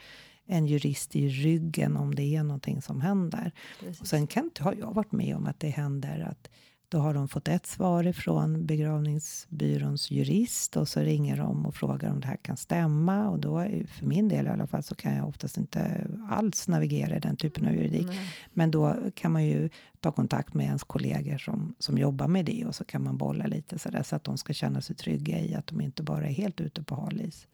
en 0.52 0.68
jurist 0.68 1.16
i 1.16 1.30
ryggen 1.30 1.98
om 1.98 2.16
det 2.16 2.36
är 2.36 2.44
någonting 2.44 2.82
som 2.82 3.02
händer. 3.02 3.52
Precis. 3.80 4.02
Och 4.02 4.08
sen 4.08 4.28
kan, 4.28 4.52
har 4.60 4.76
jag 4.80 4.94
varit 4.94 5.12
med 5.12 5.36
om 5.36 5.48
att 5.48 5.60
det 5.60 5.70
händer 5.70 6.28
att 6.32 6.50
då 6.92 7.00
har 7.00 7.14
de 7.14 7.28
fått 7.28 7.48
ett 7.48 7.66
svar 7.66 8.08
ifrån 8.08 8.66
begravningsbyråns 8.66 10.12
jurist 10.12 10.78
och 10.78 10.88
så 10.88 11.00
ringer 11.00 11.38
de 11.38 11.66
och 11.66 11.76
frågar 11.76 12.12
om 12.12 12.20
det 12.20 12.28
här 12.28 12.38
kan 12.38 12.58
stämma 12.58 13.30
och 13.30 13.40
då 13.40 13.68
för 13.88 14.06
min 14.06 14.30
del 14.30 14.46
i 14.46 14.50
alla 14.50 14.68
fall 14.68 14.84
så 14.84 14.96
kan 14.96 15.16
jag 15.16 15.28
oftast 15.28 15.58
inte 15.58 16.08
alls 16.30 16.68
navigera 16.68 17.16
i 17.16 17.20
den 17.20 17.36
typen 17.36 17.68
av 17.68 17.74
juridik. 17.74 18.08
Nej. 18.08 18.34
Men 18.54 18.72
då 18.72 18.96
kan 19.16 19.32
man 19.32 19.46
ju 19.46 19.70
ta 20.00 20.12
kontakt 20.12 20.54
med 20.54 20.66
ens 20.66 20.84
kollegor 20.84 21.38
som, 21.38 21.76
som 21.80 21.98
jobbar 21.98 22.28
med 22.28 22.46
det 22.46 22.66
och 22.66 22.76
så 22.76 22.86
kan 22.86 23.04
man 23.04 23.18
bolla 23.18 23.46
lite 23.46 23.80
så 23.80 23.90
där 23.90 24.04
så 24.04 24.16
att 24.16 24.24
de 24.24 24.38
ska 24.38 24.54
känna 24.54 24.82
sig 24.82 24.96
trygga 24.96 25.40
i 25.40 25.56
att 25.56 25.68
de 25.68 25.82
inte 25.82 26.04
bara 26.04 26.28
är 26.28 26.34
helt 26.34 26.62
ute 26.62 26.84
på 26.84 26.96
hal 26.96 27.22
is. 27.22 27.48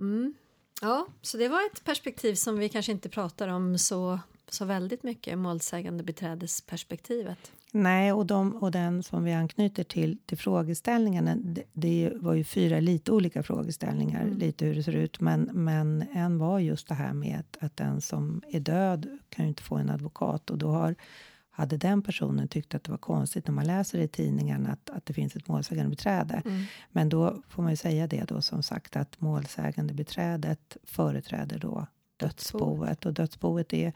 Mm. 0.00 0.34
Ja, 0.82 1.06
så 1.22 1.36
det 1.36 1.48
var 1.48 1.60
ett 1.72 1.84
perspektiv 1.84 2.34
som 2.34 2.58
vi 2.58 2.68
kanske 2.68 2.92
inte 2.92 3.08
pratar 3.08 3.48
om 3.48 3.78
så, 3.78 4.18
så 4.48 4.64
väldigt 4.64 5.02
mycket, 5.02 5.38
målsägande 5.38 6.04
beträdesperspektivet. 6.04 7.52
Nej, 7.72 8.12
och, 8.12 8.26
de, 8.26 8.56
och 8.56 8.70
den 8.70 9.02
som 9.02 9.24
vi 9.24 9.32
anknyter 9.32 9.84
till, 9.84 10.18
till 10.26 10.38
frågeställningarna, 10.38 11.36
det, 11.36 11.62
det 11.72 12.12
var 12.14 12.34
ju 12.34 12.44
fyra 12.44 12.80
lite 12.80 13.12
olika 13.12 13.42
frågeställningar, 13.42 14.22
Mm. 14.22 14.38
lite 14.38 14.66
hur 14.66 14.74
det 14.74 14.82
ser 14.82 14.96
ut, 14.96 15.20
men, 15.20 15.50
men 15.52 16.04
en 16.14 16.38
var 16.38 16.58
just 16.58 16.88
det 16.88 16.94
här 16.94 17.12
med 17.12 17.40
att, 17.40 17.64
att 17.64 17.76
den 17.76 18.00
som 18.00 18.42
är 18.48 18.60
död 18.60 19.18
kan 19.28 19.44
ju 19.44 19.48
inte 19.48 19.62
få 19.62 19.74
en 19.74 19.90
advokat 19.90 20.50
och 20.50 20.58
då 20.58 20.68
har 20.68 20.94
hade 21.56 21.76
den 21.76 22.02
personen 22.02 22.48
tyckt 22.48 22.74
att 22.74 22.84
det 22.84 22.90
var 22.90 22.98
konstigt 22.98 23.46
när 23.46 23.54
man 23.54 23.66
läser 23.66 23.98
i 23.98 24.08
tidningen 24.08 24.66
att, 24.66 24.90
att 24.90 25.06
det 25.06 25.12
finns 25.12 25.36
ett 25.36 25.48
målsägande 25.48 25.90
beträde. 25.90 26.42
Mm. 26.44 26.64
Men 26.92 27.08
då 27.08 27.42
får 27.48 27.62
man 27.62 27.72
ju 27.72 27.76
säga 27.76 28.06
det 28.06 28.24
då 28.24 28.42
som 28.42 28.62
sagt 28.62 28.96
att 28.96 29.20
målsägande 29.20 29.94
beträdet 29.94 30.76
företräder 30.84 31.58
då 31.58 31.86
dödsboet 32.16 33.06
och 33.06 33.14
dödsboet 33.14 33.72
är 33.72 33.92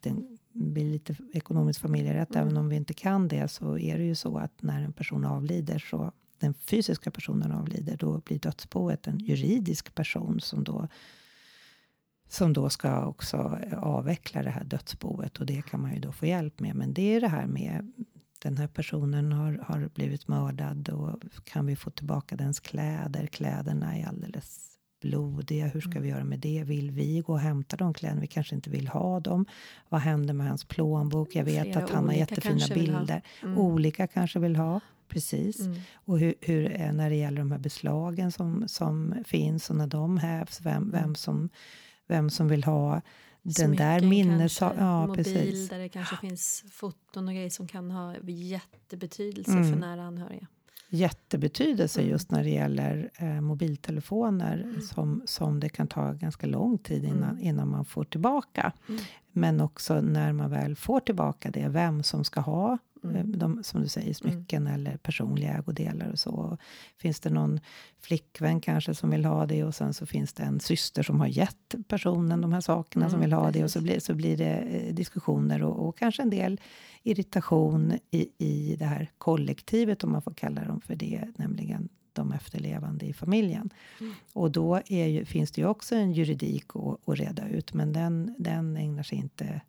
det 0.00 0.14
blir 0.52 0.84
lite 0.84 1.16
ekonomisk 1.32 1.80
familjerätt. 1.80 2.30
Mm. 2.34 2.42
Även 2.42 2.56
om 2.56 2.68
vi 2.68 2.76
inte 2.76 2.94
kan 2.94 3.28
det 3.28 3.48
så 3.48 3.78
är 3.78 3.98
det 3.98 4.04
ju 4.04 4.14
så 4.14 4.38
att 4.38 4.62
när 4.62 4.82
en 4.82 4.92
person 4.92 5.24
avlider 5.24 5.78
så 5.78 6.12
den 6.38 6.54
fysiska 6.54 7.10
personen 7.10 7.52
avlider 7.52 7.96
då 7.96 8.18
blir 8.18 8.38
dödsboet 8.38 9.06
en 9.06 9.18
juridisk 9.18 9.94
person 9.94 10.40
som 10.40 10.64
då 10.64 10.88
som 12.32 12.52
då 12.52 12.70
ska 12.70 13.06
också 13.06 13.58
avveckla 13.76 14.42
det 14.42 14.50
här 14.50 14.64
dödsboet 14.64 15.38
och 15.38 15.46
det 15.46 15.62
kan 15.62 15.80
man 15.80 15.94
ju 15.94 16.00
då 16.00 16.12
få 16.12 16.26
hjälp 16.26 16.60
med. 16.60 16.76
Men 16.76 16.94
det 16.94 17.14
är 17.14 17.20
det 17.20 17.28
här 17.28 17.46
med 17.46 17.92
den 18.42 18.56
här 18.56 18.66
personen 18.66 19.32
har, 19.32 19.64
har 19.66 19.90
blivit 19.94 20.28
mördad 20.28 20.88
och 20.88 21.22
kan 21.44 21.66
vi 21.66 21.76
få 21.76 21.90
tillbaka 21.90 22.36
dens 22.36 22.60
kläder? 22.60 23.26
Kläderna 23.26 23.96
är 23.96 24.06
alldeles 24.06 24.70
blodiga. 25.00 25.66
Hur 25.66 25.80
ska 25.80 26.00
vi 26.00 26.08
göra 26.08 26.24
med 26.24 26.38
det? 26.38 26.64
Vill 26.64 26.90
vi 26.90 27.20
gå 27.20 27.32
och 27.32 27.40
hämta 27.40 27.76
de 27.76 27.94
kläderna? 27.94 28.20
Vi 28.20 28.26
kanske 28.26 28.54
inte 28.54 28.70
vill 28.70 28.88
ha 28.88 29.20
dem. 29.20 29.46
Vad 29.88 30.00
händer 30.00 30.34
med 30.34 30.48
hans 30.48 30.64
plånbok? 30.64 31.34
Jag 31.34 31.44
vet 31.44 31.62
Flera 31.62 31.84
att 31.84 31.90
han 31.90 32.08
har 32.08 32.14
jättefina 32.14 32.66
bilder. 32.74 33.22
Mm. 33.42 33.58
Olika 33.58 34.06
kanske 34.06 34.38
vill 34.38 34.56
ha. 34.56 34.80
Precis. 35.08 35.60
Mm. 35.60 35.80
Och 35.92 36.18
hur, 36.18 36.34
hur 36.40 36.72
är 36.72 36.92
när 36.92 37.10
det 37.10 37.16
gäller 37.16 37.38
de 37.38 37.52
här 37.52 37.58
beslagen 37.58 38.32
som, 38.32 38.68
som 38.68 39.14
finns 39.26 39.70
och 39.70 39.76
när 39.76 39.86
de 39.86 40.18
hävs, 40.18 40.60
vem, 40.60 40.90
vem, 40.90 41.14
som, 41.14 41.48
vem 42.10 42.30
som 42.30 42.48
vill 42.48 42.64
ha 42.64 43.00
den 43.42 43.76
där 43.76 44.00
minnes... 44.00 44.60
Ja, 44.60 45.06
mobil 45.06 45.24
precis. 45.24 45.68
där 45.68 45.78
det 45.78 45.88
kanske 45.88 46.16
finns 46.16 46.64
foton 46.72 47.28
och 47.28 47.34
grejer 47.34 47.50
som 47.50 47.68
kan 47.68 47.90
ha 47.90 48.14
jättebetydelse 48.26 49.50
Mm. 49.52 49.72
för 49.72 49.80
nära 49.80 50.02
anhöriga. 50.02 50.46
Jättebetydelse 50.88 52.00
Mm. 52.00 52.10
just 52.10 52.30
när 52.30 52.42
det 52.44 52.50
gäller 52.50 53.10
eh, 53.16 53.40
mobiltelefoner 53.40 54.62
Mm. 54.62 54.80
som, 54.80 55.22
som 55.26 55.60
det 55.60 55.68
kan 55.68 55.86
ta 55.86 56.12
ganska 56.12 56.46
lång 56.46 56.78
tid 56.78 57.04
innan, 57.04 57.30
Mm. 57.30 57.42
innan 57.42 57.68
man 57.68 57.84
får 57.84 58.04
tillbaka. 58.04 58.72
Mm. 58.88 59.00
Men 59.32 59.60
också 59.60 60.00
när 60.00 60.32
man 60.32 60.50
väl 60.50 60.76
får 60.76 61.00
tillbaka 61.00 61.50
det, 61.50 61.68
vem 61.68 62.02
som 62.02 62.24
ska 62.24 62.40
ha 62.40 62.78
Mm. 63.04 63.16
eh, 63.16 63.24
de, 63.24 63.62
som 63.64 63.82
du 63.82 63.88
säger, 63.88 64.14
smycken 64.14 64.66
eller 64.66 64.96
personliga 64.96 65.58
ägodelar 65.58 66.10
och 66.10 66.18
så. 66.18 66.58
Finns 66.96 67.20
det 67.20 67.30
någon 67.30 67.60
flickvän 68.00 68.60
kanske 68.60 68.94
som 68.94 69.10
vill 69.10 69.24
ha 69.24 69.46
det 69.46 69.64
och 69.64 69.74
sen 69.74 69.94
så 69.94 70.06
finns 70.06 70.32
det 70.32 70.42
en 70.42 70.60
syster 70.60 71.02
som 71.02 71.20
har 71.20 71.26
gett 71.26 71.74
personen 71.88 72.40
de 72.40 72.52
här 72.52 72.60
sakerna 72.60 73.10
som 73.10 73.16
Mm, 73.18 73.20
vill 73.30 73.32
ha 73.32 73.50
det 73.50 73.58
och 73.58 73.64
precis. 73.64 73.72
så 73.72 73.80
blir, 73.82 74.00
så 74.00 74.14
blir 74.14 74.36
det 74.36 74.54
eh, 74.56 74.94
diskussioner 74.94 75.62
och, 75.62 75.88
och 75.88 75.98
kanske 75.98 76.22
en 76.22 76.30
del 76.30 76.60
irritation 77.02 77.92
i, 78.10 78.28
i 78.38 78.76
det 78.78 78.84
här 78.84 79.10
kollektivet 79.18 80.04
om 80.04 80.12
man 80.12 80.22
får 80.22 80.34
kalla 80.34 80.64
dem 80.64 80.80
för 80.80 80.94
det, 80.94 81.24
nämligen 81.36 81.88
de 82.12 82.32
efterlevande 82.32 83.06
i 83.06 83.12
familjen. 83.12 83.70
Mm. 84.00 84.12
Och 84.32 84.50
då 84.50 84.80
ju, 84.86 85.24
finns 85.24 85.50
det 85.50 85.60
ju 85.60 85.66
också 85.68 85.94
en 85.94 86.12
juridik 86.12 86.64
att, 86.74 87.08
att 87.08 87.18
reda 87.18 87.48
ut, 87.48 87.74
men 87.74 87.92
den, 87.92 88.34
den 88.38 88.76
ägnar 88.76 89.02
sig 89.02 89.18
inte 89.18 89.60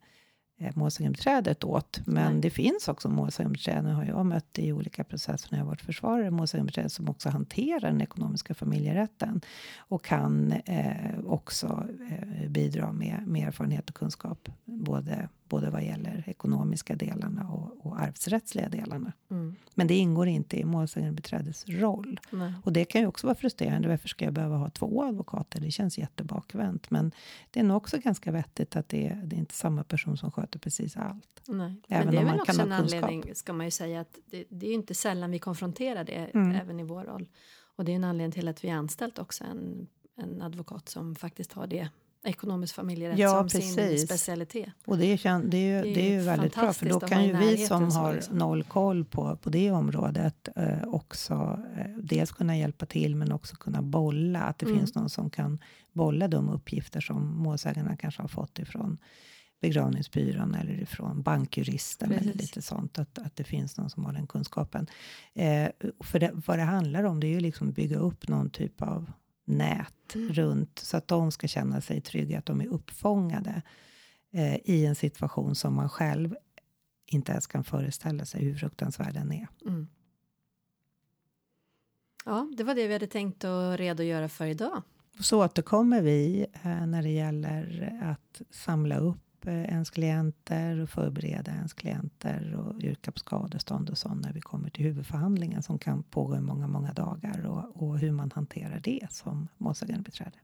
målsägandebiträdet 0.75 1.63
åt. 1.63 2.01
Men 2.05 2.31
Nej. 2.31 2.41
det 2.41 2.49
finns 2.49 2.87
också 2.87 3.09
målsägandebiträden, 3.09 3.85
har 3.85 4.05
jag 4.05 4.25
mött 4.25 4.59
i 4.59 4.71
olika 4.71 5.03
processer 5.03 5.49
när 5.51 5.59
jag 5.59 5.65
varit 5.65 5.81
försvarare, 5.81 6.31
målsägandebiträden 6.31 6.89
som 6.89 7.09
också 7.09 7.29
hanterar 7.29 7.79
den 7.79 8.01
ekonomiska 8.01 8.53
familjerätten 8.53 9.41
och 9.77 10.03
kan 10.03 10.51
eh, 10.51 11.19
också 11.25 11.87
eh, 12.09 12.49
bidra 12.49 12.91
med, 12.91 13.23
med 13.27 13.47
erfarenhet 13.47 13.89
och 13.89 13.95
kunskap, 13.95 14.49
både, 14.65 15.29
både 15.49 15.69
vad 15.69 15.83
gäller 15.83 16.23
ekonomiska 16.27 16.95
delarna 16.95 17.49
och, 17.49 17.85
och 17.85 18.01
arvsrättsliga 18.01 18.69
delarna. 18.69 19.11
Mm. 19.31 19.55
Men 19.75 19.87
det 19.87 19.95
ingår 19.95 20.27
inte 20.27 20.59
i 20.59 20.65
målsägandebiträdets 20.65 21.65
roll. 21.67 22.19
Nej. 22.29 22.53
Och 22.63 22.73
det 22.73 22.85
kan 22.85 23.01
ju 23.01 23.07
också 23.07 23.27
vara 23.27 23.35
frustrerande. 23.35 23.87
Varför 23.87 24.07
ska 24.07 24.25
jag 24.25 24.33
behöva 24.33 24.57
ha 24.57 24.69
två 24.69 25.03
advokater? 25.03 25.59
Det 25.59 25.71
känns 25.71 25.97
jättebakvänt. 25.97 26.91
Men 26.91 27.11
det 27.51 27.59
är 27.59 27.63
nog 27.63 27.77
också 27.77 27.97
ganska 27.97 28.31
vettigt 28.31 28.75
att 28.75 28.89
det 28.89 29.07
är, 29.07 29.21
det 29.25 29.35
är 29.35 29.39
inte 29.39 29.53
samma 29.53 29.83
person 29.83 30.17
som 30.17 30.31
sköter 30.31 30.50
precis 30.59 30.97
allt. 30.97 31.41
Nej. 31.47 31.75
Även 31.87 32.05
Men 32.05 32.15
det 32.15 32.21
är 32.21 32.25
väl 32.25 32.39
också 32.41 32.61
en 32.61 32.71
anledning, 32.71 33.35
ska 33.35 33.53
man 33.53 33.65
ju 33.65 33.71
säga, 33.71 34.01
att 34.01 34.17
det, 34.25 34.45
det 34.49 34.67
är 34.67 34.73
inte 34.73 34.95
sällan 34.95 35.31
vi 35.31 35.39
konfronterar 35.39 36.03
det 36.03 36.13
Mm. 36.33 36.55
även 36.55 36.79
i 36.79 36.83
vår 36.83 37.03
roll. 37.03 37.27
Och 37.75 37.85
det 37.85 37.91
är 37.91 37.95
en 37.95 38.03
anledning 38.03 38.31
till 38.31 38.47
att 38.47 38.63
vi 38.63 38.69
har 38.69 38.77
anställt 38.77 39.19
också 39.19 39.43
en, 39.43 39.87
en 40.17 40.41
advokat 40.41 40.89
som 40.89 41.15
faktiskt 41.15 41.53
har 41.53 41.67
det 41.67 41.89
ekonomisk 42.23 42.75
familjerätt 42.75 43.19
Ja, 43.19 43.39
som 43.39 43.49
sin 43.49 43.75
precis. 43.75 44.05
specialitet. 44.05 44.69
Och 44.85 44.97
det 44.97 45.05
är, 45.05 45.39
det 45.47 45.57
är, 45.57 45.85
ju, 45.85 45.93
det 45.93 46.01
är 46.07 46.11
ju 46.11 46.19
väldigt 46.21 46.55
bra. 46.55 46.73
För 46.73 46.89
då 46.89 46.99
kan 46.99 47.23
ju 47.25 47.37
vi 47.37 47.57
som 47.57 47.91
har 47.91 48.13
liksom. 48.13 48.37
noll 48.37 48.63
koll 48.63 49.05
på, 49.05 49.35
på 49.37 49.49
det 49.49 49.71
området 49.71 50.49
eh, 50.55 50.83
också 50.87 51.59
eh, 51.77 51.85
dels 51.97 52.31
kunna 52.31 52.57
hjälpa 52.57 52.85
till 52.85 53.15
men 53.15 53.31
också 53.31 53.55
kunna 53.55 53.81
bolla. 53.81 54.39
Att 54.41 54.57
det 54.59 54.65
Mm. 54.65 54.77
finns 54.79 54.95
någon 54.95 55.09
som 55.09 55.29
kan 55.29 55.59
bolla 55.93 56.27
de 56.27 56.49
uppgifter 56.49 57.01
som 57.01 57.35
målsägarna 57.37 57.97
kanske 57.97 58.21
har 58.21 58.27
fått 58.27 58.59
ifrån 58.59 58.97
begravningsbyrån 59.61 60.55
eller 60.55 60.81
ifrån 60.81 61.21
bankjuristen 61.21 62.11
eller 62.11 62.19
Precis. 62.31 62.41
lite 62.41 62.61
sånt. 62.61 62.99
Att, 62.99 63.19
att 63.19 63.35
det 63.35 63.43
finns 63.43 63.77
någon 63.77 63.89
som 63.89 64.05
har 64.05 64.13
den 64.13 64.27
kunskapen. 64.27 64.87
Eh, 65.33 65.69
för 65.99 66.19
det, 66.19 66.31
vad 66.47 66.57
det 66.59 66.63
handlar 66.63 67.03
om 67.03 67.19
det 67.19 67.27
är 67.27 67.31
ju 67.33 67.39
liksom 67.39 67.71
bygga 67.71 67.97
upp 67.97 68.27
någon 68.27 68.49
typ 68.49 68.81
av 68.81 69.11
nät 69.45 69.93
Mm. 70.15 70.33
runt 70.33 70.79
så 70.79 70.97
att 70.97 71.07
de 71.07 71.31
ska 71.31 71.47
känna 71.47 71.81
sig 71.81 72.01
trygga, 72.01 72.39
att 72.39 72.45
de 72.45 72.61
är 72.61 72.67
uppfångade 72.67 73.61
eh, 74.31 74.55
i 74.55 74.85
en 74.85 74.95
situation 74.95 75.55
som 75.55 75.73
man 75.75 75.89
själv 75.89 76.35
inte 77.05 77.31
ens 77.31 77.47
kan 77.47 77.63
föreställa 77.63 78.25
sig 78.25 78.43
hur 78.43 78.55
fruktansvärd 78.55 79.13
den 79.13 79.31
är. 79.31 79.47
Mm. 79.65 79.87
Ja, 82.25 82.47
det 82.57 82.63
var 82.63 82.75
det 82.75 82.87
vi 82.87 82.93
hade 82.93 83.07
tänkt 83.07 83.43
att 83.43 83.79
redogöra 83.79 84.29
för 84.29 84.45
idag. 84.45 84.83
Så 85.19 85.43
återkommer 85.45 86.01
vi 86.01 86.45
eh, 86.63 86.85
när 86.87 87.03
det 87.03 87.09
gäller 87.09 87.99
att 88.03 88.41
samla 88.49 88.97
upp 88.97 89.21
ens 89.45 89.89
klienter 89.89 90.79
och 90.79 90.89
förbereda 90.89 91.51
ens 91.51 91.73
klienter 91.73 92.55
och 92.55 92.81
yrka 92.81 93.11
på 93.11 93.19
skadestånd 93.19 93.89
och 93.89 93.97
sånt 93.97 94.25
när 94.25 94.33
vi 94.33 94.41
kommer 94.41 94.69
till 94.69 94.83
huvudförhandlingen 94.83 95.63
som 95.63 95.79
kan 95.79 96.03
pågå 96.03 96.35
i 96.35 96.41
många, 96.41 96.67
många 96.67 96.93
dagar 96.93 97.45
och, 97.45 97.83
och 97.83 97.99
hur 97.99 98.11
man 98.11 98.31
hanterar 98.35 98.79
det 98.79 99.07
som 99.09 99.47
målsägandebiträde. 99.57 100.37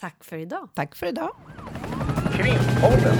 Tack 0.00 0.24
för 0.24 0.36
idag. 0.36 0.68
Tack 0.74 0.94
för 0.94 1.06
idag! 1.06 1.30
Krimpodden. 2.32 3.16